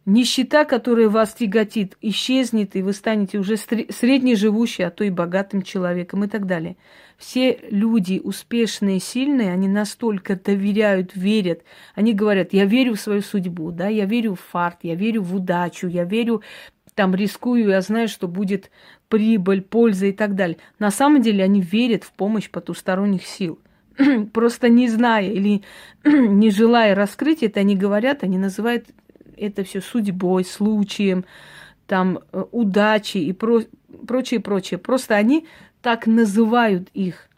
Нищета, 0.06 0.64
которая 0.64 1.08
вас 1.10 1.34
тяготит, 1.34 1.96
исчезнет, 2.00 2.74
и 2.74 2.82
вы 2.82 2.94
станете 2.94 3.38
уже 3.38 3.56
среднеживущим, 3.56 4.86
а 4.86 4.90
то 4.90 5.04
и 5.04 5.10
богатым 5.10 5.62
человеком 5.62 6.24
и 6.24 6.28
так 6.28 6.46
далее. 6.46 6.76
Все 7.18 7.58
люди 7.70 8.18
успешные, 8.22 8.98
сильные, 8.98 9.52
они 9.52 9.68
настолько 9.68 10.36
доверяют, 10.36 11.14
верят. 11.14 11.62
Они 11.94 12.14
говорят, 12.14 12.54
я 12.54 12.64
верю 12.64 12.94
в 12.94 13.00
свою 13.00 13.20
судьбу, 13.20 13.72
да, 13.72 13.88
я 13.88 14.06
верю 14.06 14.36
в 14.36 14.40
фарт, 14.40 14.78
я 14.82 14.94
верю 14.94 15.22
в 15.22 15.36
удачу, 15.36 15.86
я 15.86 16.04
верю 16.04 16.42
там 16.94 17.14
рискую, 17.14 17.68
я 17.68 17.80
знаю, 17.82 18.08
что 18.08 18.26
будет 18.26 18.70
прибыль, 19.08 19.62
польза 19.62 20.06
и 20.06 20.12
так 20.12 20.34
далее. 20.34 20.56
На 20.78 20.90
самом 20.90 21.20
деле 21.22 21.44
они 21.44 21.60
верят 21.60 22.04
в 22.04 22.12
помощь 22.12 22.50
потусторонних 22.50 23.26
сил. 23.26 23.58
Просто 24.32 24.68
не 24.68 24.88
зная 24.88 25.30
или 25.30 25.62
не 26.04 26.50
желая 26.50 26.94
раскрыть 26.94 27.42
это, 27.42 27.60
они 27.60 27.76
говорят, 27.76 28.22
они 28.22 28.38
называют 28.38 28.86
это 29.40 29.64
все 29.64 29.80
судьбой, 29.80 30.44
случаем, 30.44 31.24
там, 31.86 32.20
э, 32.32 32.44
удачей 32.52 33.24
и 33.24 33.32
про 33.32 33.62
прочее, 34.06 34.40
прочее. 34.40 34.78
Просто 34.78 35.16
они 35.16 35.46
так 35.82 36.06
называют 36.06 36.88
их, 36.94 37.30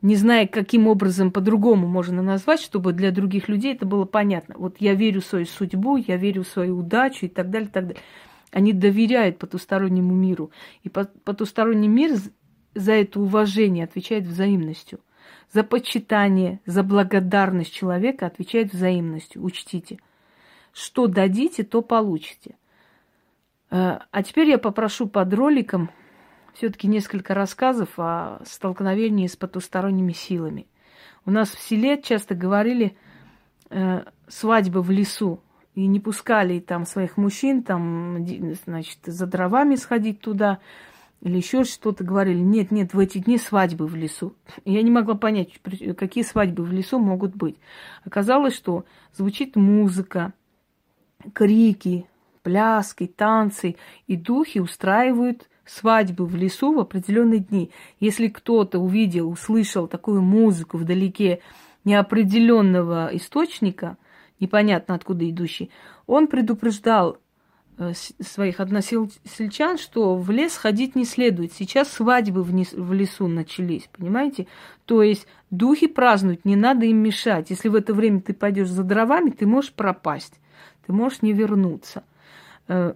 не 0.00 0.14
зная, 0.14 0.46
каким 0.46 0.86
образом 0.86 1.32
по-другому 1.32 1.88
можно 1.88 2.22
назвать, 2.22 2.60
чтобы 2.60 2.92
для 2.92 3.10
других 3.10 3.48
людей 3.48 3.74
это 3.74 3.84
было 3.84 4.04
понятно. 4.04 4.54
Вот 4.56 4.76
я 4.78 4.94
верю 4.94 5.20
в 5.20 5.26
свою 5.26 5.46
судьбу, 5.46 5.96
я 5.96 6.16
верю 6.16 6.44
в 6.44 6.48
свою 6.48 6.78
удачу 6.78 7.26
и 7.26 7.28
так 7.28 7.50
далее, 7.50 7.68
и 7.68 7.72
так 7.72 7.86
далее. 7.88 8.02
Они 8.52 8.72
доверяют 8.72 9.38
потустороннему 9.38 10.14
миру. 10.14 10.50
И 10.84 10.88
потусторонний 10.88 11.88
мир 11.88 12.16
за 12.74 12.92
это 12.92 13.20
уважение 13.20 13.84
отвечает 13.84 14.24
взаимностью. 14.24 15.00
За 15.52 15.64
почитание, 15.64 16.60
за 16.64 16.82
благодарность 16.82 17.74
человека 17.74 18.26
отвечает 18.26 18.72
взаимностью. 18.72 19.42
Учтите. 19.42 19.98
Что 20.78 21.08
дадите, 21.08 21.64
то 21.64 21.82
получите. 21.82 22.54
Э, 23.68 23.98
а 24.12 24.22
теперь 24.22 24.48
я 24.48 24.58
попрошу 24.58 25.08
под 25.08 25.34
роликом 25.34 25.90
все-таки 26.54 26.86
несколько 26.86 27.34
рассказов 27.34 27.88
о 27.96 28.40
столкновении 28.44 29.26
с 29.26 29.34
потусторонними 29.34 30.12
силами. 30.12 30.68
У 31.26 31.32
нас 31.32 31.50
в 31.50 31.58
селе 31.58 32.00
часто 32.00 32.36
говорили 32.36 32.96
э, 33.70 34.04
свадьбы 34.28 34.82
в 34.82 34.92
лесу 34.92 35.42
и 35.74 35.84
не 35.88 35.98
пускали 35.98 36.60
там 36.60 36.84
своих 36.84 37.16
мужчин, 37.16 37.64
там, 37.64 38.24
значит, 38.64 38.98
за 39.04 39.26
дровами 39.26 39.74
сходить 39.74 40.20
туда, 40.20 40.60
или 41.22 41.38
еще 41.38 41.64
что-то 41.64 42.04
говорили. 42.04 42.38
Нет, 42.38 42.70
нет, 42.70 42.94
в 42.94 43.00
эти 43.00 43.18
дни 43.18 43.38
свадьбы 43.38 43.88
в 43.88 43.96
лесу. 43.96 44.36
я 44.64 44.82
не 44.82 44.92
могла 44.92 45.16
понять, 45.16 45.60
какие 45.96 46.22
свадьбы 46.22 46.62
в 46.62 46.70
лесу 46.70 47.00
могут 47.00 47.34
быть. 47.34 47.56
Оказалось, 48.04 48.54
что 48.54 48.84
звучит 49.12 49.56
музыка, 49.56 50.34
крики, 51.32 52.06
пляски, 52.42 53.06
танцы, 53.06 53.76
и 54.06 54.16
духи 54.16 54.58
устраивают 54.58 55.48
свадьбы 55.64 56.26
в 56.26 56.34
лесу 56.34 56.72
в 56.72 56.78
определенные 56.78 57.40
дни. 57.40 57.70
Если 58.00 58.28
кто-то 58.28 58.78
увидел, 58.78 59.28
услышал 59.28 59.86
такую 59.86 60.22
музыку 60.22 60.78
вдалеке 60.78 61.40
неопределенного 61.84 63.10
источника– 63.12 63.96
непонятно 64.40 64.94
откуда 64.94 65.28
идущий, 65.28 65.70
он 66.06 66.26
предупреждал 66.26 67.18
э, 67.76 67.92
своих 68.20 68.60
односельчан, 68.60 69.78
что 69.78 70.16
в 70.16 70.30
лес 70.30 70.56
ходить 70.56 70.94
не 70.96 71.04
следует. 71.04 71.52
Сейчас 71.52 71.90
свадьбы 71.90 72.42
в 72.42 72.92
лесу 72.92 73.26
начались, 73.26 73.88
понимаете? 73.96 74.46
То 74.84 75.02
есть 75.02 75.26
духи 75.50 75.86
празднуют, 75.86 76.44
не 76.44 76.56
надо 76.56 76.86
им 76.86 76.98
мешать. 76.98 77.50
Если 77.50 77.68
в 77.68 77.74
это 77.74 77.94
время 77.94 78.20
ты 78.20 78.32
пойдешь 78.32 78.70
за 78.70 78.84
дровами, 78.84 79.30
ты 79.30 79.46
можешь 79.46 79.72
пропасть, 79.72 80.34
ты 80.88 80.94
можешь 80.94 81.20
не 81.20 81.34
вернуться. 81.34 82.02
Э, 82.66 82.94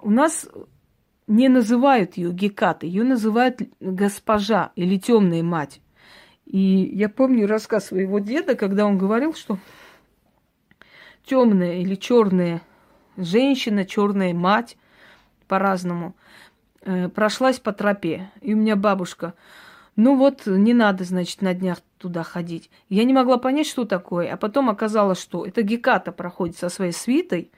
у 0.00 0.10
нас 0.10 0.48
не 1.26 1.50
называют 1.50 2.16
ее 2.16 2.32
Геката, 2.32 2.86
ее 2.86 3.04
называют 3.04 3.60
госпожа 3.80 4.72
или 4.76 4.96
темная 4.96 5.42
мать. 5.42 5.82
И 6.46 6.58
я 6.58 7.10
помню 7.10 7.46
рассказ 7.46 7.88
своего 7.88 8.18
деда, 8.18 8.54
когда 8.54 8.86
он 8.86 8.96
говорил, 8.96 9.34
что 9.34 9.58
темная 11.26 11.82
или 11.82 11.96
черная 11.96 12.62
женщина, 13.18 13.84
черная 13.84 14.32
мать, 14.32 14.78
по-разному, 15.48 16.16
э, 16.80 17.10
прошлась 17.10 17.60
по 17.60 17.72
тропе. 17.72 18.30
И 18.40 18.54
у 18.54 18.56
меня 18.56 18.74
бабушка, 18.74 19.34
ну 19.98 20.14
вот, 20.14 20.46
не 20.46 20.74
надо, 20.74 21.02
значит, 21.02 21.42
на 21.42 21.54
днях 21.54 21.78
туда 21.98 22.22
ходить. 22.22 22.70
Я 22.88 23.02
не 23.02 23.12
могла 23.12 23.36
понять, 23.36 23.66
что 23.66 23.84
такое. 23.84 24.32
А 24.32 24.36
потом 24.36 24.70
оказалось, 24.70 25.20
что 25.20 25.44
это 25.44 25.62
Геката 25.62 26.12
проходит 26.12 26.56
со 26.56 26.68
своей 26.68 26.92
свитой, 26.92 27.50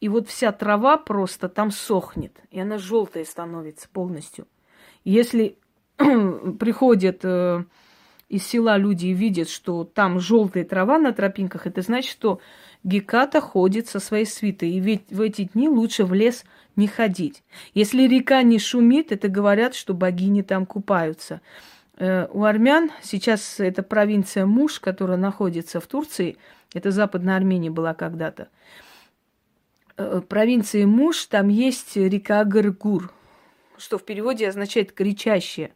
и 0.00 0.08
вот 0.08 0.28
вся 0.28 0.50
трава 0.50 0.96
просто 0.96 1.48
там 1.48 1.70
сохнет, 1.70 2.36
и 2.50 2.58
она 2.58 2.78
желтая 2.78 3.24
становится 3.24 3.88
полностью. 3.88 4.48
Если 5.04 5.56
приходят 5.96 7.20
э, 7.22 7.62
из 8.28 8.46
села 8.46 8.76
люди 8.76 9.06
видят, 9.06 9.48
что 9.48 9.84
там 9.84 10.20
желтая 10.20 10.64
трава 10.64 10.98
на 10.98 11.12
тропинках, 11.12 11.66
это 11.66 11.80
значит, 11.82 12.10
что 12.10 12.40
Геката 12.84 13.40
ходит 13.40 13.88
со 13.88 14.00
своей 14.00 14.26
свитой, 14.26 14.70
и 14.70 14.80
ведь 14.80 15.10
в 15.10 15.20
эти 15.20 15.44
дни 15.44 15.68
лучше 15.68 16.04
в 16.04 16.14
лес 16.14 16.44
не 16.76 16.86
ходить. 16.86 17.42
Если 17.74 18.06
река 18.06 18.42
не 18.42 18.58
шумит, 18.58 19.10
это 19.10 19.28
говорят, 19.28 19.74
что 19.74 19.94
богини 19.94 20.42
там 20.42 20.64
купаются. 20.64 21.40
Э, 21.96 22.28
у 22.30 22.44
армян 22.44 22.90
сейчас 23.02 23.58
это 23.58 23.82
провинция 23.82 24.46
Муш, 24.46 24.78
которая 24.78 25.18
находится 25.18 25.80
в 25.80 25.86
Турции, 25.86 26.36
это 26.72 26.90
Западная 26.90 27.36
Армения 27.36 27.70
была 27.70 27.94
когда-то. 27.94 28.48
Э, 29.96 30.20
провинции 30.26 30.84
Муш, 30.84 31.24
там 31.26 31.48
есть 31.48 31.96
река 31.96 32.44
Гаргур, 32.44 33.12
что 33.76 33.98
в 33.98 34.04
переводе 34.04 34.48
означает 34.48 34.92
кричащая. 34.92 35.72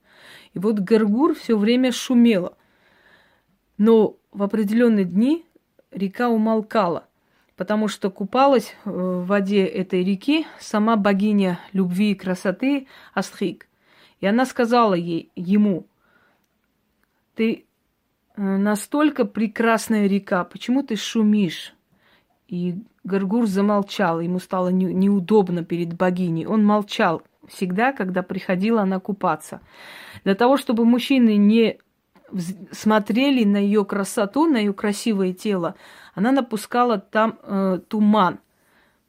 И 0.55 0.59
вот 0.59 0.79
Гаргур 0.79 1.35
все 1.35 1.57
время 1.57 1.93
шумела. 1.93 2.57
Но 3.79 4.16
в 4.33 4.43
определенные 4.43 5.05
дни 5.05 5.45
река 5.91 6.29
умолкала, 6.29 7.07
потому 7.57 7.89
что 7.89 8.11
купалась 8.11 8.75
э, 8.85 8.91
в 8.91 9.27
воде 9.27 9.64
этой 9.64 10.05
реки 10.05 10.47
сама 10.59 10.97
богиня 10.97 11.61
любви 11.73 12.12
и 12.12 12.14
красоты 12.14 12.87
Астрик. 13.14 13.68
И 14.20 14.27
она 14.27 14.47
сказала 14.47 14.95
ей, 14.95 15.31
ему, 15.35 15.87
ты 17.35 17.66
э, 18.37 18.43
настолько 18.43 19.25
прекрасная 19.25 20.07
река, 20.07 20.45
почему 20.45 20.83
ты 20.83 20.97
шумишь? 20.97 21.75
И 22.53 22.74
Гаргур 23.03 23.46
замолчал, 23.46 24.20
ему 24.20 24.38
стало 24.38 24.68
неудобно 24.68 25.64
перед 25.64 25.94
богиней. 25.94 26.44
Он 26.44 26.62
молчал 26.62 27.22
всегда, 27.48 27.94
когда 27.94 28.22
приходила 28.22 28.82
она 28.82 29.00
купаться. 29.00 29.62
Для 30.22 30.34
того, 30.34 30.59
чтобы 30.59 30.84
мужчины 30.84 31.38
не 31.38 31.78
смотрели 32.72 33.44
на 33.44 33.57
ее 33.57 33.86
красоту, 33.86 34.44
на 34.44 34.59
ее 34.59 34.74
красивое 34.74 35.32
тело, 35.32 35.76
она 36.14 36.30
напускала 36.30 36.98
там 36.98 37.38
э, 37.42 37.80
туман, 37.88 38.38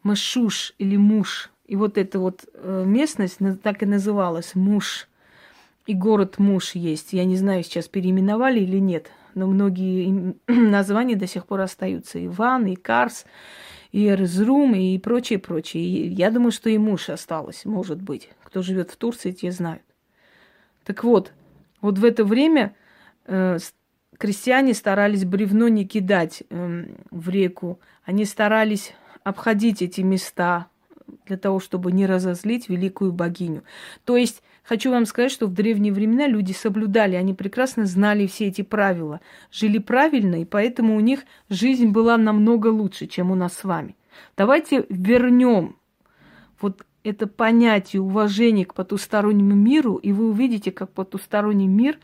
мышуш 0.03 0.73
или 0.77 0.95
муж. 0.95 1.51
И 1.65 1.75
вот 1.75 1.97
эта 1.97 2.19
вот 2.19 2.45
э, 2.53 2.83
местность 2.87 3.39
так 3.61 3.83
и 3.83 3.85
называлась 3.85 4.55
муж. 4.55 5.09
И 5.85 5.93
город 5.93 6.39
муж 6.39 6.75
есть. 6.75 7.11
Я 7.11 7.25
не 7.25 7.35
знаю, 7.35 7.65
сейчас 7.65 7.89
переименовали 7.89 8.61
или 8.61 8.77
нет, 8.77 9.11
но 9.35 9.47
многие 9.47 10.35
названия 10.47 11.15
до 11.15 11.27
сих 11.27 11.45
пор 11.45 11.61
остаются. 11.61 12.23
Иван, 12.25 12.67
и 12.67 12.75
Карс, 12.75 13.25
и 13.91 14.07
Эрзрум, 14.07 14.75
и 14.75 14.97
прочее, 14.97 15.39
прочее. 15.39 15.83
И 15.83 16.07
я 16.09 16.31
думаю, 16.31 16.51
что 16.51 16.69
и 16.69 16.77
муж 16.77 17.09
осталось, 17.09 17.65
может 17.65 18.01
быть. 18.01 18.29
Кто 18.43 18.61
живет 18.61 18.91
в 18.91 18.95
Турции, 18.95 19.31
те 19.31 19.51
знают. 19.51 19.83
Так 20.83 21.03
вот, 21.03 21.31
вот 21.81 21.97
в 21.97 22.05
это 22.05 22.25
время 22.25 22.75
Э, 23.25 23.57
крестьяне 24.17 24.73
старались 24.73 25.25
бревно 25.25 25.67
не 25.67 25.85
кидать 25.85 26.43
э, 26.49 26.85
в 27.11 27.29
реку. 27.29 27.79
Они 28.03 28.25
старались 28.25 28.93
обходить 29.23 29.81
эти 29.81 30.01
места, 30.01 30.67
для 31.25 31.37
того, 31.37 31.59
чтобы 31.59 31.91
не 31.91 32.05
разозлить 32.05 32.69
великую 32.69 33.11
богиню. 33.11 33.63
То 34.05 34.17
есть 34.17 34.41
хочу 34.63 34.91
вам 34.91 35.05
сказать, 35.05 35.31
что 35.31 35.47
в 35.47 35.53
древние 35.53 35.93
времена 35.93 36.27
люди 36.27 36.51
соблюдали, 36.51 37.15
они 37.15 37.33
прекрасно 37.33 37.85
знали 37.85 38.27
все 38.27 38.47
эти 38.47 38.61
правила, 38.61 39.21
жили 39.51 39.77
правильно, 39.77 40.41
и 40.41 40.45
поэтому 40.45 40.95
у 40.95 40.99
них 40.99 41.21
жизнь 41.49 41.89
была 41.89 42.17
намного 42.17 42.67
лучше, 42.67 43.07
чем 43.07 43.31
у 43.31 43.35
нас 43.35 43.53
с 43.53 43.63
вами. 43.63 43.95
Давайте 44.37 44.85
вернем 44.89 45.77
вот 46.61 46.85
это 47.03 47.27
понятие 47.27 48.01
уважения 48.01 48.65
к 48.65 48.73
потустороннему 48.73 49.55
миру, 49.55 49.95
и 49.95 50.11
вы 50.13 50.29
увидите, 50.29 50.71
как 50.71 50.91
потусторонний 50.91 51.67
мир 51.67 51.99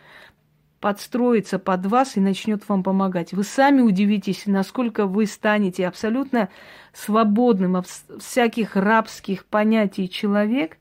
подстроится 0.79 1.59
под 1.59 1.85
вас 1.85 2.15
и 2.17 2.19
начнет 2.19 2.67
вам 2.69 2.83
помогать. 2.83 3.33
Вы 3.33 3.43
сами 3.43 3.81
удивитесь, 3.81 4.45
насколько 4.45 5.05
вы 5.05 5.25
станете 5.25 5.87
абсолютно 5.87 6.49
свободным 6.93 7.75
от 7.75 7.87
всяких 8.19 8.75
рабских 8.75 9.45
понятий 9.45 10.09
человек 10.09 10.77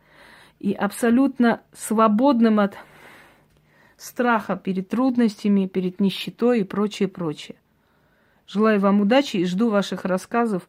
и 0.61 0.73
абсолютно 0.73 1.63
свободным 1.73 2.61
от 2.61 2.77
страха 3.97 4.57
перед 4.57 4.89
трудностями, 4.89 5.67
перед 5.67 6.01
нищетой 6.01 6.61
и 6.61 6.65
прочее, 6.65 7.09
прочее. 7.09 7.57
Желаю 8.47 8.81
вам 8.81 9.01
удачи 9.01 9.39
и 9.39 9.45
жду 9.45 9.69
ваших 9.69 10.05
рассказов 10.05 10.69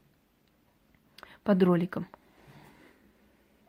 под 1.44 1.64
роликом. 1.64 2.08